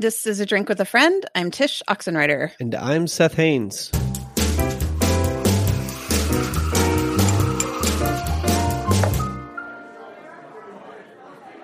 This 0.00 0.26
is 0.26 0.40
a 0.40 0.46
drink 0.46 0.70
with 0.70 0.80
a 0.80 0.86
friend. 0.86 1.26
I'm 1.34 1.50
Tsh 1.50 1.82
Oxenreider. 1.86 2.52
And 2.58 2.74
I'm 2.74 3.06
Seth 3.06 3.34
Haines. 3.34 3.90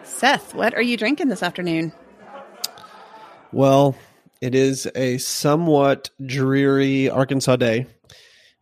Seth, 0.03 0.53
what 0.53 0.75
are 0.75 0.83
you 0.83 0.99
drinking 0.99 1.29
this 1.29 1.43
afternoon? 1.43 1.95
Well, 3.53 3.96
it 4.43 4.55
is 4.55 4.87
a 4.95 5.16
somewhat 5.16 6.11
dreary 6.27 7.09
Arkansas 7.09 7.57
day. 7.57 7.87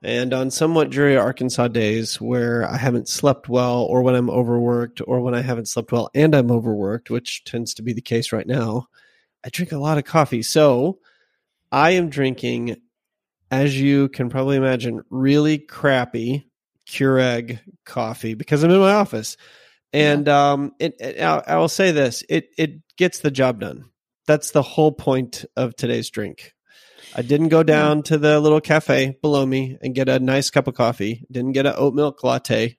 And 0.05 0.33
on 0.33 0.53
somewhat 0.53 0.91
dreary 0.91 1.17
Arkansas 1.17 1.67
days 1.67 2.21
where 2.21 2.65
I 2.71 2.77
haven't 2.77 3.09
slept 3.09 3.49
well, 3.49 3.83
or 3.83 4.03
when 4.03 4.15
I'm 4.15 4.31
overworked, 4.31 5.01
or 5.05 5.21
when 5.21 5.35
I 5.35 5.43
haven't 5.43 5.67
slept 5.67 5.91
well 5.91 6.11
and 6.15 6.33
I'm 6.33 6.53
overworked, 6.53 7.11
which 7.11 7.43
tends 7.43 7.75
to 7.75 7.83
be 7.83 7.93
the 7.93 8.01
case 8.01 8.31
right 8.31 8.47
now, 8.47 8.87
I 9.45 9.51
drink 9.51 9.73
a 9.73 9.79
lot 9.79 9.99
of 9.99 10.05
coffee. 10.05 10.43
So 10.43 10.99
I 11.71 11.93
am 11.93 12.09
drinking, 12.09 12.77
as 13.51 13.79
you 13.79 14.09
can 14.09 14.31
probably 14.31 14.57
imagine, 14.57 15.03
really 15.11 15.59
crappy 15.59 16.49
Keurig 16.89 17.61
coffee 17.85 18.35
because 18.35 18.63
I'm 18.63 18.71
in 18.71 18.81
my 18.81 18.93
office. 18.93 19.37
And 19.93 20.27
yeah. 20.27 20.53
um, 20.53 20.73
it, 20.79 20.97
it, 20.99 21.21
I 21.21 21.57
will 21.57 21.69
say 21.69 21.93
this: 21.93 22.25
it 22.29 22.49
it 22.59 22.81
gets 22.97 23.21
the 23.21 23.31
job 23.31 23.61
done. 23.61 23.91
That's 24.27 24.51
the 24.51 24.63
whole 24.63 24.93
point 24.93 25.45
of 25.57 25.77
today's 25.77 26.11
drink. 26.11 26.53
I 27.15 27.23
didn't 27.23 27.51
go 27.51 27.63
down 27.63 28.03
to 28.05 28.19
the 28.19 28.41
little 28.41 28.61
cafe 28.61 29.17
below 29.23 29.47
me 29.47 29.79
and 29.81 29.95
get 29.95 30.09
a 30.09 30.19
nice 30.19 30.51
cup 30.51 30.67
of 30.67 30.75
coffee. 30.75 31.25
Didn't 31.31 31.53
get 31.53 31.67
an 31.67 31.75
oat 31.77 31.95
milk 31.95 32.25
latte. 32.25 32.77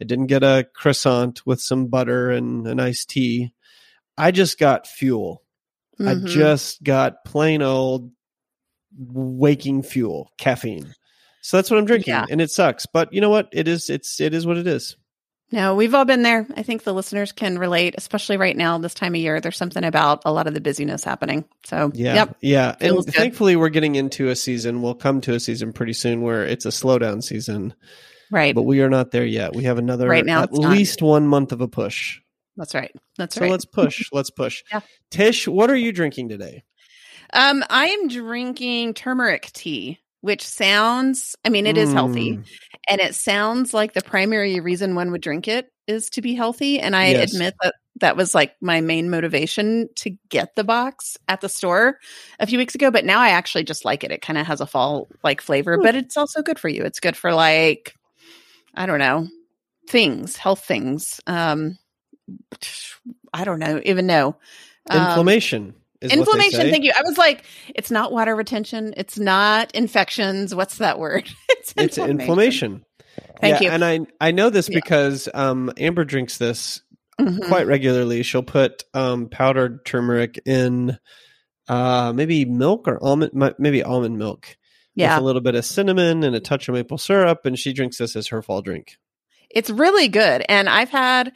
I 0.00 0.04
didn't 0.04 0.28
get 0.28 0.42
a 0.42 0.66
croissant 0.74 1.44
with 1.44 1.60
some 1.60 1.88
butter 1.88 2.30
and 2.30 2.66
an 2.66 2.80
iced 2.80 3.10
tea. 3.10 3.52
I 4.16 4.30
just 4.30 4.58
got 4.58 4.86
fuel. 4.86 5.42
Mm-hmm. 5.98 6.26
I 6.26 6.28
just 6.28 6.82
got 6.82 7.24
plain 7.24 7.62
old 7.62 8.10
waking 8.98 9.82
fuel, 9.82 10.30
caffeine. 10.38 10.94
So 11.42 11.56
that's 11.56 11.70
what 11.70 11.78
I'm 11.78 11.84
drinking, 11.84 12.12
yeah. 12.12 12.26
and 12.28 12.40
it 12.40 12.50
sucks. 12.50 12.86
But 12.86 13.12
you 13.12 13.20
know 13.20 13.30
what? 13.30 13.48
It 13.52 13.68
is. 13.68 13.88
It's. 13.88 14.20
It 14.20 14.34
is 14.34 14.46
what 14.46 14.56
it 14.56 14.66
is. 14.66 14.96
No, 15.52 15.76
we've 15.76 15.94
all 15.94 16.04
been 16.04 16.22
there. 16.22 16.44
I 16.56 16.64
think 16.64 16.82
the 16.82 16.92
listeners 16.92 17.30
can 17.30 17.56
relate, 17.56 17.94
especially 17.96 18.36
right 18.36 18.56
now, 18.56 18.78
this 18.78 18.94
time 18.94 19.14
of 19.14 19.20
year. 19.20 19.40
There's 19.40 19.56
something 19.56 19.84
about 19.84 20.22
a 20.24 20.32
lot 20.32 20.48
of 20.48 20.54
the 20.54 20.60
busyness 20.60 21.04
happening. 21.04 21.44
So, 21.64 21.92
yeah, 21.94 22.14
yep, 22.14 22.36
yeah. 22.40 22.74
And 22.80 22.96
good. 22.96 23.14
thankfully, 23.14 23.54
we're 23.54 23.68
getting 23.68 23.94
into 23.94 24.28
a 24.28 24.34
season. 24.34 24.82
We'll 24.82 24.96
come 24.96 25.20
to 25.20 25.34
a 25.34 25.40
season 25.40 25.72
pretty 25.72 25.92
soon 25.92 26.22
where 26.22 26.44
it's 26.44 26.66
a 26.66 26.70
slowdown 26.70 27.22
season. 27.22 27.74
Right. 28.28 28.56
But 28.56 28.62
we 28.62 28.80
are 28.82 28.90
not 28.90 29.12
there 29.12 29.24
yet. 29.24 29.54
We 29.54 29.64
have 29.64 29.78
another 29.78 30.08
right 30.08 30.26
now, 30.26 30.42
at 30.42 30.52
least 30.52 31.00
not. 31.00 31.06
one 31.08 31.28
month 31.28 31.52
of 31.52 31.60
a 31.60 31.68
push. 31.68 32.20
That's 32.56 32.74
right. 32.74 32.92
That's 33.18 33.34
so 33.34 33.42
right. 33.42 33.48
So 33.48 33.52
let's 33.52 33.64
push. 33.64 34.08
let's 34.12 34.30
push. 34.30 34.62
Yeah. 34.72 34.80
Tsh, 35.10 35.48
what 35.48 35.70
are 35.70 35.76
you 35.76 35.92
drinking 35.92 36.28
today? 36.28 36.64
Um, 37.32 37.64
I 37.68 37.86
am 37.88 38.08
drinking 38.08 38.94
turmeric 38.94 39.50
tea 39.52 40.00
which 40.26 40.44
sounds, 40.44 41.36
I 41.44 41.50
mean, 41.50 41.68
it 41.68 41.78
is 41.78 41.90
mm. 41.90 41.92
healthy. 41.92 42.40
And 42.88 43.00
it 43.00 43.14
sounds 43.14 43.72
like 43.72 43.92
the 43.92 44.02
primary 44.02 44.58
reason 44.58 44.96
one 44.96 45.12
would 45.12 45.20
drink 45.20 45.46
it 45.46 45.70
is 45.86 46.10
to 46.10 46.20
be 46.20 46.34
healthy. 46.34 46.80
And 46.80 46.96
I 46.96 47.10
yes. 47.10 47.32
admit 47.32 47.54
that 47.62 47.74
that 48.00 48.16
was 48.16 48.34
like 48.34 48.56
my 48.60 48.80
main 48.80 49.08
motivation 49.08 49.88
to 49.96 50.16
get 50.28 50.56
the 50.56 50.64
box 50.64 51.16
at 51.28 51.42
the 51.42 51.48
store 51.48 52.00
a 52.40 52.46
few 52.48 52.58
weeks 52.58 52.74
ago. 52.74 52.90
But 52.90 53.04
now 53.04 53.20
I 53.20 53.28
actually 53.28 53.62
just 53.62 53.84
like 53.84 54.02
it. 54.02 54.10
It 54.10 54.20
kind 54.20 54.36
of 54.36 54.48
has 54.48 54.60
a 54.60 54.66
fall 54.66 55.08
like 55.22 55.40
flavor, 55.40 55.78
but 55.78 55.94
it's 55.94 56.16
also 56.16 56.42
good 56.42 56.58
for 56.58 56.68
you. 56.68 56.82
It's 56.82 56.98
good 56.98 57.16
for 57.16 57.32
like, 57.32 57.94
I 58.74 58.86
don't 58.86 58.98
know, 58.98 59.28
things, 59.88 60.36
health 60.36 60.64
things. 60.64 61.20
Um, 61.28 61.78
I 63.32 63.44
don't 63.44 63.58
know, 63.58 63.80
even 63.84 64.06
know. 64.06 64.36
Um, 64.88 65.08
Inflammation 65.08 65.74
inflammation 66.02 66.70
thank 66.70 66.84
you 66.84 66.92
i 66.96 67.02
was 67.02 67.16
like 67.18 67.44
it's 67.74 67.90
not 67.90 68.12
water 68.12 68.34
retention 68.34 68.94
it's 68.96 69.18
not 69.18 69.74
infections 69.74 70.54
what's 70.54 70.78
that 70.78 70.98
word 70.98 71.28
it's 71.48 71.72
inflammation, 71.72 72.20
inflammation. 72.20 72.84
thank 73.40 73.60
yeah, 73.60 73.68
you 73.68 73.70
and 73.70 73.84
i 73.84 74.00
i 74.20 74.30
know 74.30 74.50
this 74.50 74.68
yeah. 74.68 74.76
because 74.76 75.28
um 75.34 75.72
amber 75.78 76.04
drinks 76.04 76.38
this 76.38 76.82
mm-hmm. 77.20 77.46
quite 77.48 77.66
regularly 77.66 78.22
she'll 78.22 78.42
put 78.42 78.84
um 78.94 79.28
powdered 79.28 79.84
turmeric 79.84 80.40
in 80.44 80.98
uh 81.68 82.12
maybe 82.14 82.44
milk 82.44 82.86
or 82.88 83.02
almond 83.02 83.54
maybe 83.58 83.82
almond 83.82 84.18
milk 84.18 84.56
yeah 84.94 85.14
with 85.14 85.22
a 85.22 85.26
little 85.26 85.42
bit 85.42 85.54
of 85.54 85.64
cinnamon 85.64 86.24
and 86.24 86.36
a 86.36 86.40
touch 86.40 86.68
of 86.68 86.74
maple 86.74 86.98
syrup 86.98 87.46
and 87.46 87.58
she 87.58 87.72
drinks 87.72 87.98
this 87.98 88.16
as 88.16 88.28
her 88.28 88.42
fall 88.42 88.62
drink 88.62 88.96
it's 89.50 89.70
really 89.70 90.08
good 90.08 90.44
and 90.48 90.68
i've 90.68 90.90
had 90.90 91.32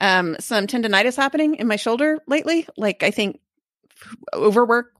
um, 0.00 0.36
some 0.40 0.66
tendonitis 0.66 1.16
happening 1.16 1.56
in 1.56 1.66
my 1.66 1.76
shoulder 1.76 2.18
lately. 2.26 2.66
Like 2.76 3.02
I 3.02 3.10
think 3.10 3.40
overwork 4.32 4.92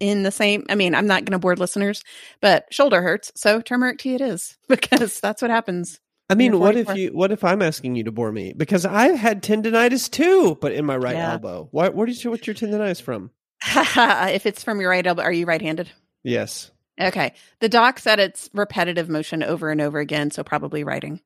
in 0.00 0.22
the 0.22 0.30
same 0.30 0.64
i 0.68 0.74
mean 0.74 0.94
i'm 0.94 1.06
not 1.06 1.24
going 1.24 1.32
to 1.32 1.38
bore 1.38 1.56
listeners 1.56 2.04
but 2.40 2.66
shoulder 2.70 3.02
hurts 3.02 3.32
so 3.34 3.60
turmeric 3.60 3.98
tea 3.98 4.14
it 4.14 4.20
is 4.20 4.56
because 4.68 5.20
that's 5.20 5.40
what 5.40 5.50
happens 5.50 6.00
i 6.28 6.34
mean 6.34 6.58
what 6.58 6.76
if 6.76 6.94
you 6.94 7.10
what 7.10 7.32
if 7.32 7.42
i'm 7.42 7.62
asking 7.62 7.94
you 7.94 8.04
to 8.04 8.12
bore 8.12 8.30
me? 8.30 8.52
Because 8.56 8.84
I've 8.84 9.18
had 9.18 9.42
tendonitis 9.42 10.10
too 10.10 10.58
but 10.60 10.72
in 10.72 10.84
my 10.84 10.96
right 10.96 11.14
yeah. 11.14 11.32
elbow. 11.32 11.68
What 11.70 11.94
where 11.94 12.06
did 12.06 12.22
you 12.22 12.30
what's 12.30 12.46
your 12.46 12.54
tendonitis 12.54 13.00
from? 13.00 13.30
If 13.66 14.46
it's 14.46 14.62
from 14.62 14.80
your 14.80 14.90
right 14.90 15.06
elbow 15.06 15.22
are 15.22 15.32
you 15.32 15.46
right-handed? 15.46 15.90
Yes. 16.22 16.70
Okay. 17.00 17.32
The 17.60 17.68
doc 17.68 17.98
said 17.98 18.18
it's 18.18 18.50
repetitive 18.52 19.08
motion 19.08 19.42
over 19.42 19.70
and 19.70 19.80
over 19.80 20.00
again 20.00 20.30
so 20.30 20.42
probably 20.44 20.84
writing 20.84 21.20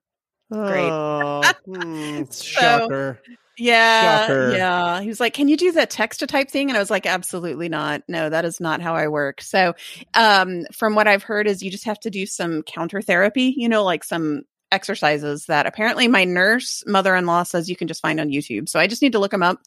great 0.53 0.91
oh, 0.91 1.43
hmm, 1.65 2.25
shocker 2.31 3.21
so, 3.23 3.33
yeah. 3.59 4.21
Shocker. 4.27 4.53
Yeah. 4.53 5.01
He 5.01 5.09
was 5.09 5.21
like, 5.21 5.35
Can 5.35 5.49
you 5.49 5.57
do 5.57 5.73
the 5.73 5.87
text 5.87 6.21
to 6.21 6.27
type 6.27 6.51
thing? 6.51 6.71
And 6.71 6.77
I 6.77 6.81
was 6.81 6.91
like, 6.91 7.07
Absolutely 7.07 7.69
not. 7.69 8.03
No, 8.09 8.29
that 8.29 8.45
is 8.45 8.61
not 8.61 8.81
how 8.81 8.95
I 8.95 9.09
work. 9.09 9.41
So, 9.43 9.75
um, 10.15 10.65
from 10.73 10.95
what 10.95 11.07
I've 11.07 11.23
heard, 11.23 11.47
is 11.47 11.63
you 11.63 11.71
just 11.71 11.85
have 11.85 12.01
to 12.01 12.11
do 12.11 12.27
some 12.27 12.63
counter 12.63 13.03
therapy, 13.03 13.55
you 13.57 13.69
know, 13.69 13.85
like 13.85 14.05
some 14.05 14.43
exercises 14.71 15.45
that 15.47 15.67
apparently 15.67 16.09
my 16.09 16.25
nurse 16.25 16.83
mother 16.87 17.15
in 17.15 17.27
law 17.27 17.43
says 17.43 17.69
you 17.69 17.77
can 17.77 17.89
just 17.89 18.01
find 18.01 18.19
on 18.19 18.31
YouTube. 18.31 18.69
So 18.69 18.81
I 18.81 18.87
just 18.87 19.03
need 19.03 19.13
to 19.13 19.19
look 19.19 19.31
them 19.31 19.43
up 19.43 19.59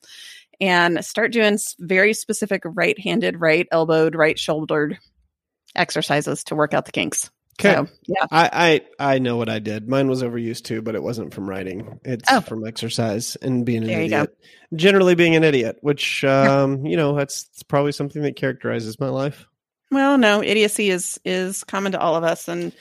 and 0.60 1.06
start 1.06 1.32
doing 1.32 1.60
very 1.80 2.14
specific 2.14 2.64
right 2.66 2.98
handed, 3.00 3.40
right 3.40 3.68
elbowed, 3.72 4.16
right 4.16 4.40
shouldered 4.40 4.98
exercises 5.76 6.44
to 6.46 6.56
work 6.56 6.74
out 6.74 6.86
the 6.86 6.92
kinks. 6.92 7.30
Okay. 7.60 7.74
So, 7.74 7.88
yeah. 8.06 8.26
I, 8.32 8.82
I 9.00 9.14
I 9.14 9.20
know 9.20 9.38
what 9.38 9.48
I 9.48 9.60
did. 9.60 9.88
Mine 9.88 10.10
was 10.10 10.22
overused 10.22 10.64
too, 10.64 10.82
but 10.82 10.96
it 10.96 11.02
wasn't 11.02 11.34
from 11.34 11.50
writing. 11.50 12.00
It's 12.04 12.30
oh. 12.32 12.42
from 12.42 12.68
exercise 12.68 13.38
and 13.38 13.66
being 13.66 13.84
an 13.84 13.88
there 13.88 14.02
idiot. 14.02 14.38
Generally 14.76 15.16
being 15.16 15.36
an 15.36 15.44
idiot, 15.44 15.78
which 15.82 16.24
um, 16.26 16.86
you 16.86 16.98
know, 16.98 17.16
that's, 17.16 17.44
that's 17.46 17.64
probably 17.64 17.94
something 17.94 18.22
that 18.24 18.36
characterizes 18.36 19.00
my 19.00 19.08
life. 19.08 19.48
Well, 19.90 20.18
no, 20.18 20.44
idiocy 20.44 20.90
is 20.90 21.20
is 21.24 21.64
common 21.64 21.94
to 21.94 22.00
all 22.00 22.16
of 22.16 22.24
us 22.24 22.50
and 22.50 22.74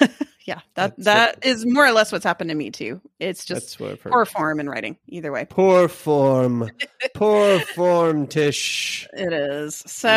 yeah, 0.44 0.60
that 0.74 0.96
That's 0.96 1.04
that 1.04 1.36
what, 1.36 1.46
is 1.46 1.64
more 1.64 1.86
or 1.86 1.92
less 1.92 2.12
what's 2.12 2.24
happened 2.24 2.50
to 2.50 2.54
me 2.54 2.70
too. 2.70 3.00
It's 3.18 3.46
just 3.46 3.78
poor 3.78 4.26
form 4.26 4.60
in 4.60 4.68
writing. 4.68 4.98
Either 5.08 5.32
way, 5.32 5.46
poor 5.48 5.88
form, 5.88 6.70
poor 7.14 7.60
form, 7.74 8.26
Tsh. 8.26 9.06
It 9.14 9.32
is. 9.32 9.82
So 9.86 10.08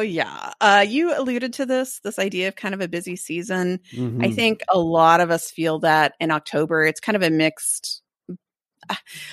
mm. 0.00 0.12
yeah, 0.12 0.52
uh, 0.60 0.84
you 0.88 1.18
alluded 1.18 1.54
to 1.54 1.66
this 1.66 1.98
this 2.04 2.20
idea 2.20 2.48
of 2.48 2.56
kind 2.56 2.72
of 2.72 2.80
a 2.80 2.86
busy 2.86 3.16
season. 3.16 3.80
Mm-hmm. 3.92 4.22
I 4.22 4.30
think 4.30 4.60
a 4.72 4.78
lot 4.78 5.20
of 5.20 5.32
us 5.32 5.50
feel 5.50 5.80
that 5.80 6.14
in 6.20 6.30
October. 6.30 6.84
It's 6.84 7.00
kind 7.00 7.16
of 7.16 7.22
a 7.22 7.30
mixed. 7.30 8.02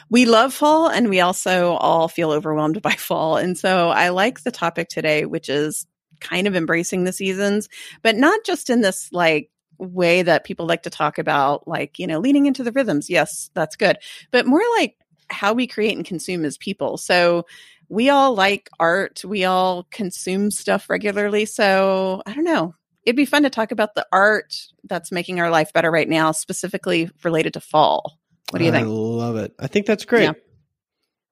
We 0.10 0.26
love 0.26 0.56
fall, 0.56 0.90
and 0.90 1.08
we 1.08 1.20
also 1.20 1.74
all 1.74 2.08
feel 2.08 2.32
overwhelmed 2.32 2.82
by 2.82 2.94
fall. 2.98 3.38
And 3.38 3.56
so 3.56 3.90
I 3.90 4.10
like 4.10 4.42
the 4.42 4.52
topic 4.52 4.90
today, 4.90 5.26
which 5.26 5.50
is 5.50 5.86
kind 6.20 6.48
of 6.48 6.56
embracing 6.56 7.04
the 7.04 7.14
seasons, 7.14 7.70
but 8.02 8.16
not 8.16 8.40
just 8.44 8.72
in 8.72 8.82
this 8.82 9.10
like 9.12 9.52
way 9.78 10.22
that 10.22 10.44
people 10.44 10.66
like 10.66 10.84
to 10.84 10.90
talk 10.90 11.18
about, 11.18 11.68
like, 11.68 12.00
you 12.00 12.08
know, 12.08 12.20
leaning 12.20 12.46
into 12.46 12.64
the 12.64 12.72
rhythms. 12.72 13.10
Yes, 13.10 13.50
that's 13.54 13.76
good. 13.76 13.98
But 14.32 14.46
more 14.46 14.62
like 14.78 14.96
how 15.30 15.54
we 15.54 15.68
create 15.68 15.96
and 15.96 16.06
consume 16.06 16.46
as 16.46 16.58
people. 16.58 16.98
So 16.98 17.46
we 17.90 18.10
all 18.10 18.34
like 18.34 18.70
art, 18.80 19.24
we 19.26 19.46
all 19.46 19.88
consume 19.92 20.52
stuff 20.52 20.90
regularly. 20.90 21.46
So 21.46 22.22
I 22.26 22.34
don't 22.34 22.44
know. 22.44 22.76
It'd 23.06 23.18
be 23.18 23.26
fun 23.26 23.44
to 23.44 23.50
talk 23.50 23.72
about 23.72 23.96
the 23.96 24.08
art 24.14 24.56
that's 24.86 25.12
making 25.12 25.40
our 25.42 25.50
life 25.50 25.74
better 25.74 25.92
right 25.92 26.08
now, 26.08 26.32
specifically 26.32 27.10
related 27.24 27.54
to 27.54 27.60
fall. 27.60 28.18
What 28.52 28.60
do 28.60 28.66
you 28.66 28.72
think? 28.72 28.88
I 28.88 28.90
love 28.90 29.36
it. 29.36 29.54
I 29.60 29.68
think 29.68 29.86
that's 29.86 30.06
great. 30.06 30.24
Yeah. 30.24 30.34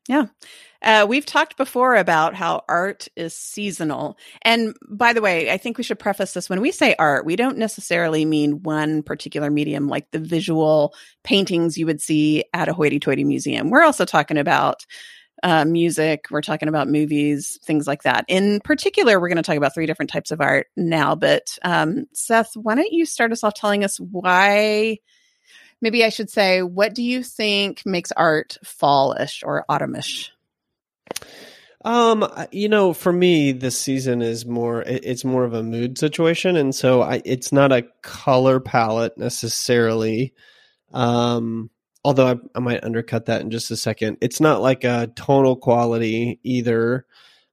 Yeah. 0.07 0.25
Uh, 0.81 1.05
we've 1.07 1.27
talked 1.27 1.57
before 1.57 1.95
about 1.95 2.33
how 2.33 2.63
art 2.67 3.07
is 3.15 3.35
seasonal. 3.35 4.17
And 4.41 4.75
by 4.89 5.13
the 5.13 5.21
way, 5.21 5.51
I 5.51 5.57
think 5.57 5.77
we 5.77 5.83
should 5.83 5.99
preface 5.99 6.33
this 6.33 6.49
when 6.49 6.59
we 6.59 6.71
say 6.71 6.95
art, 6.97 7.25
we 7.25 7.35
don't 7.35 7.57
necessarily 7.57 8.25
mean 8.25 8.63
one 8.63 9.03
particular 9.03 9.51
medium 9.51 9.87
like 9.87 10.09
the 10.11 10.19
visual 10.19 10.95
paintings 11.23 11.77
you 11.77 11.85
would 11.85 12.01
see 12.01 12.45
at 12.53 12.67
a 12.67 12.73
hoity 12.73 12.99
toity 12.99 13.23
museum. 13.23 13.69
We're 13.69 13.83
also 13.83 14.05
talking 14.05 14.37
about 14.37 14.85
uh, 15.43 15.65
music, 15.65 16.25
we're 16.31 16.41
talking 16.41 16.67
about 16.67 16.87
movies, 16.87 17.59
things 17.63 17.87
like 17.87 18.03
that. 18.03 18.25
In 18.27 18.59
particular, 18.59 19.19
we're 19.19 19.29
going 19.29 19.37
to 19.37 19.43
talk 19.43 19.57
about 19.57 19.73
three 19.73 19.85
different 19.85 20.11
types 20.11 20.31
of 20.31 20.41
art 20.41 20.67
now. 20.75 21.15
But 21.15 21.57
um, 21.63 22.05
Seth, 22.13 22.51
why 22.55 22.75
don't 22.75 22.91
you 22.91 23.05
start 23.05 23.31
us 23.31 23.43
off 23.43 23.53
telling 23.53 23.83
us 23.83 23.99
why? 23.99 24.97
Maybe 25.81 26.03
I 26.03 26.09
should 26.09 26.29
say, 26.29 26.61
what 26.61 26.93
do 26.93 27.03
you 27.03 27.23
think 27.23 27.83
makes 27.85 28.11
art 28.11 28.57
fallish 28.63 29.43
or 29.43 29.65
autumnish? 29.69 30.29
Um, 31.83 32.27
you 32.51 32.69
know, 32.69 32.93
for 32.93 33.11
me, 33.11 33.51
this 33.51 33.77
season 33.77 34.21
is 34.21 34.45
more. 34.45 34.83
It's 34.83 35.25
more 35.25 35.43
of 35.43 35.53
a 35.53 35.63
mood 35.63 35.97
situation, 35.97 36.55
and 36.55 36.75
so 36.75 37.01
I, 37.01 37.21
it's 37.25 37.51
not 37.51 37.71
a 37.71 37.87
color 38.03 38.59
palette 38.59 39.17
necessarily. 39.17 40.33
Um, 40.93 41.71
although 42.03 42.27
I, 42.27 42.35
I 42.55 42.59
might 42.59 42.83
undercut 42.83 43.25
that 43.25 43.41
in 43.41 43.51
just 43.51 43.71
a 43.71 43.77
second. 43.77 44.17
It's 44.21 44.39
not 44.39 44.61
like 44.61 44.83
a 44.83 45.11
tonal 45.15 45.55
quality 45.55 46.39
either. 46.43 47.05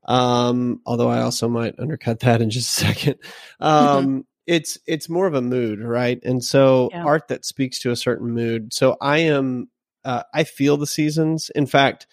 Um, 0.04 0.80
although 0.86 1.08
I 1.08 1.20
also 1.20 1.48
might 1.48 1.78
undercut 1.78 2.20
that 2.20 2.40
in 2.40 2.50
just 2.50 2.80
a 2.82 2.86
second. 2.86 3.16
Um, 3.60 4.24
it's 4.48 4.78
it's 4.86 5.10
more 5.10 5.26
of 5.26 5.34
a 5.34 5.42
mood, 5.42 5.80
right? 5.80 6.18
And 6.24 6.42
so 6.42 6.88
yeah. 6.90 7.04
art 7.04 7.28
that 7.28 7.44
speaks 7.44 7.78
to 7.80 7.90
a 7.90 7.96
certain 7.96 8.30
mood. 8.30 8.72
So 8.72 8.96
I 8.98 9.18
am 9.18 9.68
uh, 10.04 10.22
I 10.32 10.44
feel 10.44 10.78
the 10.78 10.86
seasons. 10.86 11.50
In 11.54 11.66
fact, 11.66 12.06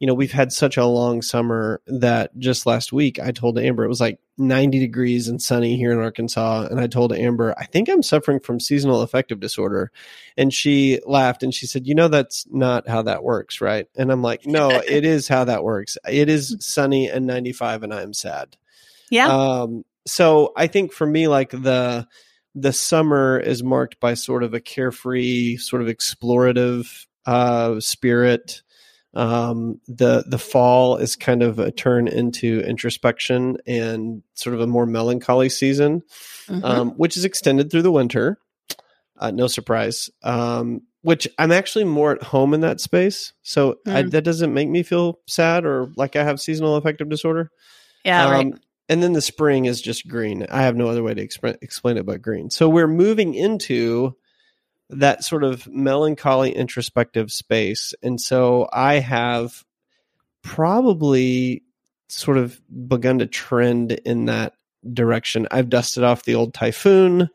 you 0.00 0.06
know, 0.06 0.14
we've 0.14 0.32
had 0.32 0.50
such 0.50 0.78
a 0.78 0.86
long 0.86 1.20
summer 1.20 1.82
that 1.86 2.36
just 2.38 2.64
last 2.64 2.90
week 2.90 3.20
I 3.20 3.32
told 3.32 3.58
Amber 3.58 3.84
it 3.84 3.88
was 3.88 4.00
like 4.00 4.18
90 4.38 4.78
degrees 4.78 5.28
and 5.28 5.40
sunny 5.40 5.76
here 5.76 5.92
in 5.92 5.98
Arkansas. 5.98 6.68
And 6.70 6.80
I 6.80 6.86
told 6.86 7.12
Amber, 7.12 7.54
I 7.58 7.66
think 7.66 7.90
I'm 7.90 8.02
suffering 8.02 8.40
from 8.40 8.60
seasonal 8.60 9.02
affective 9.02 9.38
disorder. 9.38 9.92
And 10.38 10.54
she 10.54 11.00
laughed 11.06 11.42
and 11.42 11.52
she 11.52 11.66
said, 11.66 11.86
You 11.86 11.94
know, 11.94 12.08
that's 12.08 12.46
not 12.50 12.88
how 12.88 13.02
that 13.02 13.22
works, 13.22 13.60
right? 13.60 13.86
And 13.94 14.10
I'm 14.10 14.22
like, 14.22 14.46
No, 14.46 14.70
it 14.70 15.04
is 15.04 15.28
how 15.28 15.44
that 15.44 15.62
works. 15.62 15.98
It 16.08 16.30
is 16.30 16.56
sunny 16.60 17.10
and 17.10 17.26
95 17.26 17.82
and 17.82 17.92
I'm 17.92 18.14
sad. 18.14 18.56
Yeah. 19.10 19.28
Um, 19.28 19.84
so 20.06 20.52
I 20.56 20.66
think 20.66 20.92
for 20.92 21.06
me, 21.06 21.28
like 21.28 21.50
the, 21.50 22.06
the 22.54 22.72
summer 22.72 23.38
is 23.38 23.62
marked 23.62 24.00
by 24.00 24.14
sort 24.14 24.42
of 24.42 24.54
a 24.54 24.60
carefree, 24.60 25.56
sort 25.56 25.82
of 25.82 25.88
explorative 25.88 27.06
uh, 27.26 27.80
spirit 27.80 28.62
um, 29.14 29.80
the 29.86 30.24
the 30.26 30.38
fall 30.38 30.96
is 30.96 31.14
kind 31.16 31.42
of 31.42 31.58
a 31.58 31.70
turn 31.70 32.08
into 32.08 32.60
introspection 32.60 33.56
and 33.66 34.22
sort 34.34 34.54
of 34.54 34.60
a 34.60 34.66
more 34.66 34.86
melancholy 34.86 35.48
season, 35.48 36.02
mm-hmm. 36.48 36.64
um, 36.64 36.90
which 36.92 37.16
is 37.16 37.24
extended 37.24 37.70
through 37.70 37.82
the 37.82 37.92
winter. 37.92 38.38
Uh, 39.16 39.30
no 39.30 39.46
surprise. 39.46 40.10
Um, 40.22 40.82
which 41.02 41.28
I'm 41.38 41.52
actually 41.52 41.84
more 41.84 42.12
at 42.12 42.22
home 42.22 42.54
in 42.54 42.60
that 42.62 42.80
space, 42.80 43.34
so 43.42 43.76
mm. 43.86 43.94
I, 43.94 44.02
that 44.02 44.22
doesn't 44.24 44.54
make 44.54 44.68
me 44.68 44.82
feel 44.82 45.20
sad 45.26 45.64
or 45.64 45.92
like 45.96 46.16
I 46.16 46.24
have 46.24 46.40
seasonal 46.40 46.76
affective 46.76 47.08
disorder. 47.08 47.50
Yeah, 48.04 48.30
right. 48.30 48.52
And 48.88 49.02
then 49.02 49.14
the 49.14 49.22
spring 49.22 49.64
is 49.64 49.80
just 49.80 50.08
green. 50.08 50.46
I 50.50 50.62
have 50.62 50.76
no 50.76 50.88
other 50.88 51.02
way 51.02 51.14
to 51.14 51.26
exp- 51.26 51.58
explain 51.62 51.96
it 51.96 52.04
but 52.04 52.22
green. 52.22 52.50
So 52.50 52.68
we're 52.68 52.86
moving 52.86 53.34
into 53.34 54.14
that 54.90 55.24
sort 55.24 55.42
of 55.44 55.66
melancholy 55.66 56.54
introspective 56.54 57.32
space. 57.32 57.94
And 58.02 58.20
so 58.20 58.68
I 58.72 58.94
have 58.94 59.64
probably 60.42 61.62
sort 62.08 62.36
of 62.36 62.60
begun 62.88 63.18
to 63.18 63.26
trend 63.26 63.92
in 63.92 64.26
that 64.26 64.52
direction. 64.92 65.48
I've 65.50 65.70
dusted 65.70 66.04
off 66.04 66.24
the 66.24 66.34
old 66.34 66.54
Typhoon. 66.54 67.30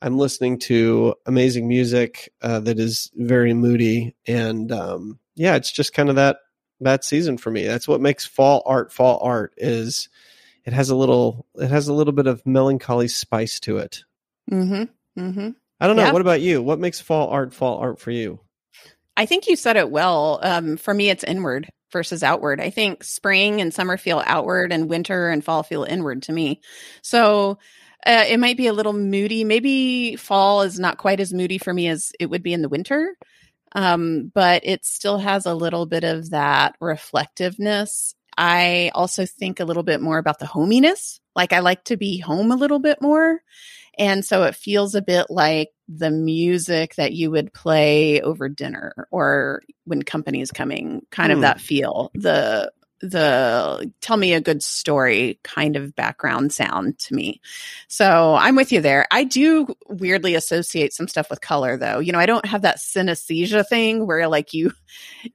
I'm 0.00 0.18
listening 0.18 0.58
to 0.60 1.14
amazing 1.26 1.68
music 1.68 2.32
uh, 2.42 2.60
that 2.60 2.78
is 2.78 3.10
very 3.14 3.54
moody, 3.54 4.14
and 4.26 4.70
um, 4.70 5.18
yeah, 5.34 5.56
it's 5.56 5.72
just 5.72 5.94
kind 5.94 6.10
of 6.10 6.16
that 6.16 6.38
that 6.80 7.04
season 7.04 7.38
for 7.38 7.50
me. 7.50 7.66
That's 7.66 7.88
what 7.88 8.00
makes 8.00 8.26
fall 8.26 8.62
art 8.66 8.92
fall 8.92 9.18
art 9.22 9.54
is 9.56 10.08
it 10.64 10.72
has 10.72 10.90
a 10.90 10.96
little 10.96 11.46
it 11.54 11.70
has 11.70 11.88
a 11.88 11.94
little 11.94 12.12
bit 12.12 12.26
of 12.26 12.44
melancholy 12.46 13.08
spice 13.08 13.60
to 13.60 13.78
it. 13.78 14.04
Mm-hmm. 14.50 15.20
Mm-hmm. 15.20 15.50
I 15.80 15.86
don't 15.86 15.96
know. 15.96 16.04
Yeah. 16.04 16.12
What 16.12 16.22
about 16.22 16.40
you? 16.40 16.62
What 16.62 16.78
makes 16.78 17.00
fall 17.00 17.28
art 17.28 17.52
fall 17.52 17.78
art 17.78 18.00
for 18.00 18.10
you? 18.10 18.40
I 19.16 19.26
think 19.26 19.46
you 19.46 19.56
said 19.56 19.76
it 19.76 19.90
well. 19.90 20.40
Um, 20.42 20.76
for 20.76 20.92
me, 20.92 21.08
it's 21.08 21.24
inward 21.24 21.70
versus 21.92 22.22
outward. 22.22 22.60
I 22.60 22.70
think 22.70 23.04
spring 23.04 23.60
and 23.60 23.72
summer 23.72 23.96
feel 23.96 24.22
outward, 24.26 24.72
and 24.72 24.88
winter 24.88 25.30
and 25.30 25.44
fall 25.44 25.62
feel 25.62 25.84
inward 25.84 26.22
to 26.24 26.32
me. 26.32 26.60
So 27.02 27.58
uh, 28.06 28.24
it 28.28 28.40
might 28.40 28.56
be 28.56 28.66
a 28.66 28.72
little 28.72 28.92
moody. 28.92 29.44
Maybe 29.44 30.16
fall 30.16 30.62
is 30.62 30.78
not 30.78 30.98
quite 30.98 31.20
as 31.20 31.32
moody 31.32 31.58
for 31.58 31.72
me 31.72 31.88
as 31.88 32.12
it 32.18 32.26
would 32.26 32.42
be 32.42 32.52
in 32.52 32.62
the 32.62 32.68
winter, 32.68 33.16
um, 33.72 34.30
but 34.34 34.62
it 34.64 34.84
still 34.84 35.18
has 35.18 35.46
a 35.46 35.54
little 35.54 35.86
bit 35.86 36.04
of 36.04 36.30
that 36.30 36.76
reflectiveness. 36.80 38.14
I 38.36 38.90
also 38.94 39.26
think 39.26 39.60
a 39.60 39.64
little 39.64 39.82
bit 39.82 40.00
more 40.00 40.18
about 40.18 40.38
the 40.38 40.46
hominess. 40.46 41.20
Like 41.34 41.52
I 41.52 41.60
like 41.60 41.84
to 41.84 41.96
be 41.96 42.18
home 42.18 42.52
a 42.52 42.56
little 42.56 42.78
bit 42.78 43.00
more. 43.00 43.40
And 43.98 44.24
so 44.24 44.42
it 44.44 44.56
feels 44.56 44.94
a 44.94 45.02
bit 45.02 45.26
like 45.30 45.70
the 45.88 46.10
music 46.10 46.96
that 46.96 47.12
you 47.12 47.30
would 47.30 47.52
play 47.52 48.20
over 48.20 48.48
dinner 48.48 49.06
or 49.10 49.62
when 49.84 50.02
company 50.02 50.40
is 50.40 50.50
coming, 50.50 51.02
kind 51.10 51.30
of 51.30 51.38
hmm. 51.38 51.42
that 51.42 51.60
feel. 51.60 52.10
The 52.14 52.72
the 53.00 53.92
tell 54.00 54.16
me 54.16 54.32
a 54.32 54.40
good 54.40 54.62
story 54.62 55.38
kind 55.42 55.76
of 55.76 55.94
background 55.94 56.52
sound 56.52 56.98
to 57.00 57.14
me. 57.14 57.40
So 57.88 58.34
I'm 58.34 58.56
with 58.56 58.72
you 58.72 58.80
there. 58.80 59.06
I 59.10 59.24
do 59.24 59.74
weirdly 59.88 60.34
associate 60.34 60.92
some 60.92 61.08
stuff 61.08 61.28
with 61.30 61.40
color 61.40 61.76
though. 61.76 61.98
You 61.98 62.12
know, 62.12 62.18
I 62.18 62.26
don't 62.26 62.46
have 62.46 62.62
that 62.62 62.78
synesthesia 62.78 63.66
thing 63.66 64.06
where 64.06 64.28
like 64.28 64.54
you 64.54 64.72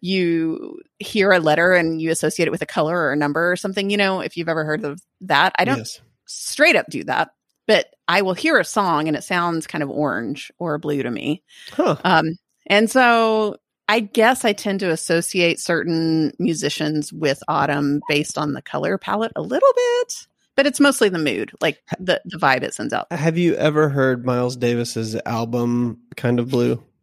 you 0.01 0.79
hear 0.99 1.31
a 1.31 1.39
letter 1.39 1.73
and 1.73 2.01
you 2.01 2.11
associate 2.11 2.47
it 2.47 2.51
with 2.51 2.61
a 2.61 2.67
color 2.67 2.97
or 2.97 3.11
a 3.11 3.17
number 3.17 3.51
or 3.51 3.55
something, 3.55 3.89
you 3.89 3.97
know, 3.97 4.21
if 4.21 4.37
you've 4.37 4.49
ever 4.49 4.65
heard 4.65 4.83
of 4.83 5.01
that. 5.21 5.53
I 5.57 5.65
don't 5.65 5.79
yes. 5.79 6.01
straight 6.25 6.75
up 6.75 6.87
do 6.89 7.03
that 7.05 7.31
but 7.67 7.93
I 8.07 8.23
will 8.23 8.33
hear 8.33 8.57
a 8.57 8.65
song 8.65 9.07
and 9.07 9.15
it 9.15 9.23
sounds 9.23 9.67
kind 9.67 9.83
of 9.83 9.91
orange 9.91 10.51
or 10.57 10.79
blue 10.79 11.03
to 11.03 11.11
me. 11.11 11.43
Huh. 11.71 11.97
Um, 12.03 12.39
and 12.65 12.89
so 12.89 13.57
I 13.89 14.01
guess 14.01 14.45
I 14.45 14.53
tend 14.53 14.81
to 14.81 14.91
associate 14.91 15.59
certain 15.59 16.31
musicians 16.37 17.11
with 17.11 17.41
autumn 17.47 18.01
based 18.07 18.37
on 18.37 18.53
the 18.53 18.61
color 18.61 18.99
palette 18.99 19.31
a 19.35 19.41
little 19.41 19.73
bit, 19.75 20.27
but 20.55 20.67
it's 20.67 20.79
mostly 20.79 21.09
the 21.09 21.17
mood, 21.17 21.51
like 21.59 21.81
the, 21.99 22.21
the 22.23 22.37
vibe 22.37 22.61
it 22.61 22.75
sends 22.75 22.93
out. 22.93 23.11
Have 23.11 23.39
you 23.39 23.55
ever 23.55 23.89
heard 23.89 24.27
Miles 24.27 24.55
Davis's 24.55 25.17
album 25.25 25.99
Kind 26.15 26.39
of 26.39 26.49
Blue? 26.49 26.81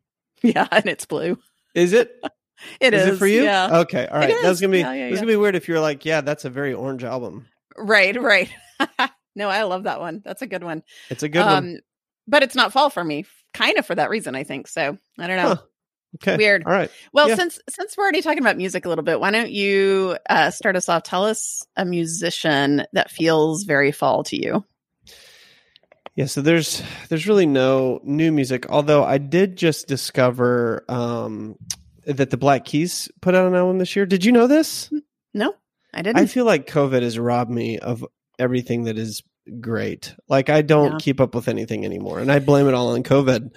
Yeah, 0.42 0.68
and 0.70 0.86
it's 0.86 1.06
blue. 1.06 1.38
Is 1.74 1.94
it? 1.94 2.22
it 2.80 2.92
is, 2.92 3.02
is. 3.02 3.14
it 3.14 3.18
for 3.18 3.26
you? 3.26 3.42
Yeah. 3.42 3.78
Okay. 3.78 4.06
All 4.06 4.18
right. 4.18 4.34
That's 4.42 4.60
gonna 4.60 4.70
be 4.70 4.80
yeah, 4.80 4.92
yeah, 4.92 5.08
yeah. 5.08 5.14
gonna 5.14 5.26
be 5.26 5.34
weird 5.34 5.56
if 5.56 5.66
you're 5.66 5.80
like, 5.80 6.04
yeah, 6.04 6.20
that's 6.20 6.44
a 6.44 6.50
very 6.50 6.74
orange 6.74 7.02
album. 7.02 7.46
Right, 7.76 8.20
right. 8.20 8.50
No, 9.36 9.50
I 9.50 9.64
love 9.64 9.82
that 9.84 10.00
one. 10.00 10.22
That's 10.24 10.40
a 10.40 10.46
good 10.46 10.64
one. 10.64 10.82
It's 11.10 11.22
a 11.22 11.28
good 11.28 11.42
um, 11.42 11.52
one. 11.52 11.80
But 12.26 12.42
it's 12.42 12.54
not 12.54 12.72
fall 12.72 12.88
for 12.88 13.04
me, 13.04 13.26
kind 13.52 13.76
of 13.76 13.84
for 13.84 13.94
that 13.94 14.08
reason, 14.08 14.34
I 14.34 14.44
think. 14.44 14.66
So 14.66 14.96
I 15.18 15.26
don't 15.26 15.36
know. 15.36 15.48
Huh. 15.48 15.62
Okay. 16.16 16.36
Weird. 16.36 16.64
All 16.66 16.72
right. 16.72 16.90
Well, 17.12 17.28
yeah. 17.28 17.36
since 17.36 17.60
since 17.68 17.96
we're 17.96 18.04
already 18.04 18.22
talking 18.22 18.40
about 18.40 18.56
music 18.56 18.84
a 18.84 18.88
little 18.88 19.04
bit, 19.04 19.20
why 19.20 19.30
don't 19.30 19.50
you 19.50 20.16
uh, 20.28 20.50
start 20.50 20.76
us 20.76 20.88
off? 20.88 21.02
Tell 21.02 21.24
us 21.24 21.66
a 21.76 21.84
musician 21.84 22.84
that 22.92 23.10
feels 23.10 23.64
very 23.64 23.92
fall 23.92 24.24
to 24.24 24.36
you. 24.36 24.64
Yeah, 26.14 26.24
so 26.24 26.40
there's 26.40 26.82
there's 27.10 27.28
really 27.28 27.44
no 27.44 28.00
new 28.02 28.32
music, 28.32 28.66
although 28.70 29.04
I 29.04 29.18
did 29.18 29.56
just 29.56 29.86
discover 29.86 30.82
um, 30.88 31.56
that 32.06 32.30
the 32.30 32.38
Black 32.38 32.64
Keys 32.64 33.10
put 33.20 33.34
out 33.34 33.46
an 33.46 33.54
album 33.54 33.78
this 33.78 33.94
year. 33.94 34.06
Did 34.06 34.24
you 34.24 34.32
know 34.32 34.46
this? 34.46 34.90
No, 35.34 35.54
I 35.92 36.00
didn't. 36.00 36.18
I 36.18 36.24
feel 36.24 36.46
like 36.46 36.70
COVID 36.70 37.02
has 37.02 37.18
robbed 37.18 37.50
me 37.50 37.78
of 37.78 38.02
everything 38.38 38.84
that 38.84 38.96
is 38.96 39.22
great. 39.60 40.14
Like 40.26 40.48
I 40.48 40.62
don't 40.62 40.92
yeah. 40.92 40.98
keep 40.98 41.20
up 41.20 41.34
with 41.34 41.48
anything 41.48 41.84
anymore, 41.84 42.18
and 42.18 42.32
I 42.32 42.38
blame 42.38 42.66
it 42.66 42.72
all 42.72 42.94
on 42.94 43.02
COVID. 43.02 43.50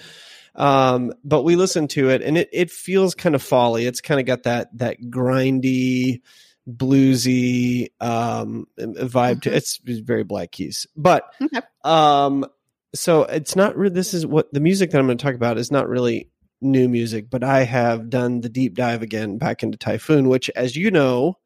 Um, 0.60 1.14
but 1.24 1.44
we 1.44 1.56
listened 1.56 1.92
to 1.92 2.10
it, 2.10 2.22
and 2.22 2.38
it 2.38 2.50
it 2.52 2.70
feels 2.70 3.16
kind 3.16 3.34
of 3.34 3.42
folly. 3.42 3.86
It's 3.86 4.02
kind 4.02 4.20
of 4.20 4.26
got 4.26 4.44
that 4.44 4.78
that 4.78 4.98
grindy, 5.02 6.22
bluesy 6.68 7.88
um, 8.02 8.68
vibe 8.78 9.08
mm-hmm. 9.08 9.40
to 9.40 9.56
it's, 9.56 9.80
it's 9.86 10.00
very 10.00 10.26
Black 10.26 10.52
Keys, 10.52 10.86
but 10.98 11.34
okay. 11.42 11.62
um, 11.86 12.46
so 12.94 13.24
it's 13.24 13.56
not. 13.56 13.78
Re- 13.78 13.90
this 13.90 14.14
is 14.14 14.28
what 14.28 14.52
the 14.54 14.60
music 14.60 14.92
that 14.92 15.00
I'm 15.00 15.06
going 15.06 15.18
to 15.18 15.24
talk 15.24 15.36
about 15.36 15.58
is 15.58 15.72
not 15.72 15.88
really 15.88 16.30
new 16.62 16.90
music, 16.90 17.30
but 17.30 17.42
I 17.42 17.64
have 17.64 18.10
done 18.10 18.42
the 18.42 18.50
deep 18.50 18.76
dive 18.76 19.02
again 19.02 19.38
back 19.38 19.64
into 19.64 19.78
Typhoon, 19.78 20.28
which, 20.28 20.50
as 20.58 20.76
you 20.76 20.92
know, 20.92 21.38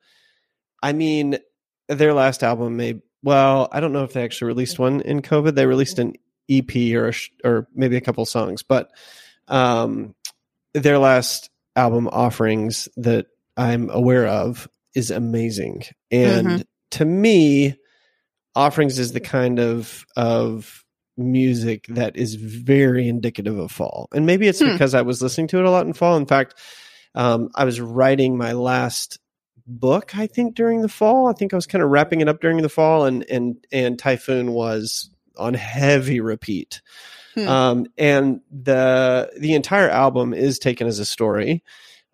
I 0.82 0.93
mean, 0.93 1.38
their 1.88 2.15
last 2.15 2.41
album 2.41 2.77
may 2.77 3.00
well, 3.24 3.70
I 3.72 3.79
don't 3.79 3.93
know 3.93 4.03
if 4.03 4.13
they 4.13 4.24
actually 4.24 4.48
released 4.48 4.79
one 4.79 5.01
in 5.01 5.22
COVID. 5.22 5.55
They 5.55 5.65
released 5.65 5.98
an 5.98 6.13
EP 6.50 6.95
or 6.95 7.13
or 7.43 7.67
maybe 7.73 7.97
a 7.97 8.01
couple 8.01 8.25
songs, 8.25 8.63
but 8.63 8.91
um, 9.47 10.15
their 10.73 10.97
last 10.97 11.50
album 11.75 12.07
offerings 12.12 12.88
that 12.97 13.27
I'm 13.57 13.89
aware 13.89 14.27
of 14.27 14.67
is 14.95 15.12
amazing. 15.12 15.83
And 16.12 16.47
mm-hmm. 16.47 16.62
to 16.91 17.05
me, 17.05 17.75
offerings 18.55 19.00
is 19.00 19.13
the 19.13 19.19
kind 19.19 19.59
of 19.59 20.05
of 20.15 20.83
music 21.15 21.85
that 21.89 22.17
is 22.17 22.35
very 22.35 23.07
indicative 23.07 23.57
of 23.57 23.71
fall. 23.71 24.07
And 24.13 24.25
maybe 24.25 24.47
it's 24.47 24.59
hmm. 24.59 24.71
because 24.71 24.95
I 24.95 25.03
was 25.03 25.21
listening 25.21 25.47
to 25.50 25.59
it 25.59 25.65
a 25.65 25.69
lot 25.69 25.85
in 25.85 25.93
fall. 25.93 26.17
In 26.17 26.25
fact, 26.25 26.55
um, 27.13 27.50
I 27.53 27.65
was 27.65 27.79
writing 27.79 28.38
my 28.38 28.53
last 28.53 29.19
book 29.65 30.15
i 30.17 30.27
think 30.27 30.55
during 30.55 30.81
the 30.81 30.89
fall 30.89 31.27
i 31.27 31.33
think 31.33 31.53
i 31.53 31.55
was 31.55 31.65
kind 31.65 31.83
of 31.83 31.89
wrapping 31.89 32.21
it 32.21 32.27
up 32.27 32.41
during 32.41 32.62
the 32.62 32.69
fall 32.69 33.05
and 33.05 33.25
and 33.29 33.65
and 33.71 33.97
typhoon 33.97 34.51
was 34.51 35.09
on 35.37 35.53
heavy 35.53 36.19
repeat 36.19 36.81
hmm. 37.33 37.47
um, 37.47 37.85
and 37.97 38.41
the 38.51 39.31
the 39.37 39.53
entire 39.53 39.89
album 39.89 40.33
is 40.33 40.59
taken 40.59 40.87
as 40.87 40.99
a 40.99 41.05
story 41.05 41.63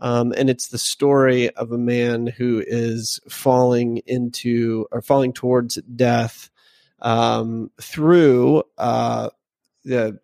Um, 0.02 0.34
and 0.38 0.50
it's 0.50 0.70
the 0.70 0.78
story 0.78 1.50
of 1.56 1.72
a 1.74 1.78
man 1.78 2.28
who 2.28 2.64
is 2.66 3.20
falling 3.28 3.98
into 4.06 4.88
or 4.92 5.02
falling 5.02 5.34
towards 5.34 5.76
death 5.76 6.50
um, 7.02 7.70
through 7.82 8.64
uh, 8.78 9.30
the 9.84 10.20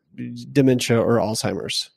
dementia 0.52 1.00
or 1.00 1.18
Alzheimer's. 1.18 1.90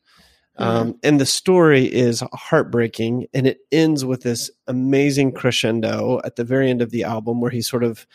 Um, 0.57 0.89
mm-hmm. 0.89 0.99
and 1.05 1.21
the 1.21 1.27
story 1.27 1.85
is 1.85 2.25
heartbreaking, 2.33 3.29
and 3.33 3.47
it 3.47 3.61
ends 3.71 4.05
with 4.05 4.23
this 4.23 4.51
amazing 4.67 5.31
crescendo 5.31 6.21
at 6.25 6.35
the 6.35 6.43
very 6.43 6.69
end 6.69 6.83
of 6.83 6.91
the 6.91 7.05
album, 7.05 7.41
where 7.41 7.53
he 7.53 7.63
sort 7.63 7.85
of 7.85 8.09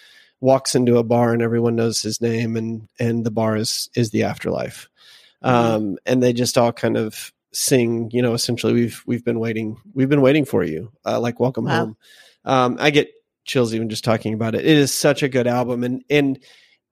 walks 0.44 0.76
into 0.76 0.98
a 0.98 1.04
bar 1.04 1.32
and 1.32 1.42
everyone 1.42 1.76
knows 1.76 2.02
his 2.02 2.20
name, 2.22 2.58
and 2.58 2.88
and 3.00 3.26
the 3.26 3.32
bar 3.32 3.56
is 3.56 3.90
is 3.96 4.12
the 4.12 4.24
afterlife. 4.24 4.90
Mm-hmm. 5.44 5.76
Um, 5.76 5.98
and 6.06 6.22
they 6.22 6.34
just 6.34 6.58
all 6.58 6.74
kind 6.74 6.98
of 6.98 7.34
sing, 7.54 8.10
you 8.12 8.22
know, 8.22 8.34
essentially 8.34 8.74
we've 8.74 9.02
we've 9.06 9.24
been 9.24 9.40
waiting, 9.40 9.78
we've 9.94 10.10
been 10.10 10.22
waiting 10.22 10.46
for 10.46 10.64
you, 10.64 10.92
uh, 11.06 11.20
like 11.20 11.40
Welcome 11.40 11.66
wow. 11.66 11.78
Home. 11.78 11.98
Um, 12.46 12.78
I 12.80 12.90
get 12.90 13.10
chills 13.46 13.74
even 13.74 13.90
just 13.90 14.04
talking 14.04 14.34
about 14.34 14.54
it. 14.54 14.66
It 14.66 14.78
is 14.78 14.94
such 14.94 15.24
a 15.24 15.30
good 15.30 15.48
album, 15.48 15.84
and 15.84 16.04
and 16.10 16.40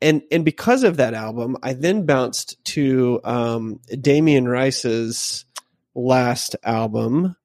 and 0.01 0.23
and 0.31 0.45
because 0.45 0.83
of 0.83 0.97
that 0.97 1.13
album, 1.13 1.57
I 1.61 1.73
then 1.73 2.05
bounced 2.05 2.63
to 2.65 3.19
um, 3.25 3.81
Damien 3.99 4.47
Rice's 4.47 5.45
last 5.93 6.55
album, 6.63 7.35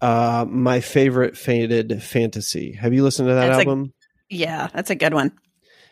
uh, 0.00 0.44
my 0.48 0.80
favorite 0.80 1.36
faded 1.36 2.02
fantasy. 2.02 2.72
Have 2.72 2.92
you 2.92 3.04
listened 3.04 3.28
to 3.28 3.34
that 3.34 3.52
album? 3.52 3.92
Yeah, 4.28 4.68
that's 4.72 4.90
a 4.90 4.94
good 4.94 5.14
one. 5.14 5.32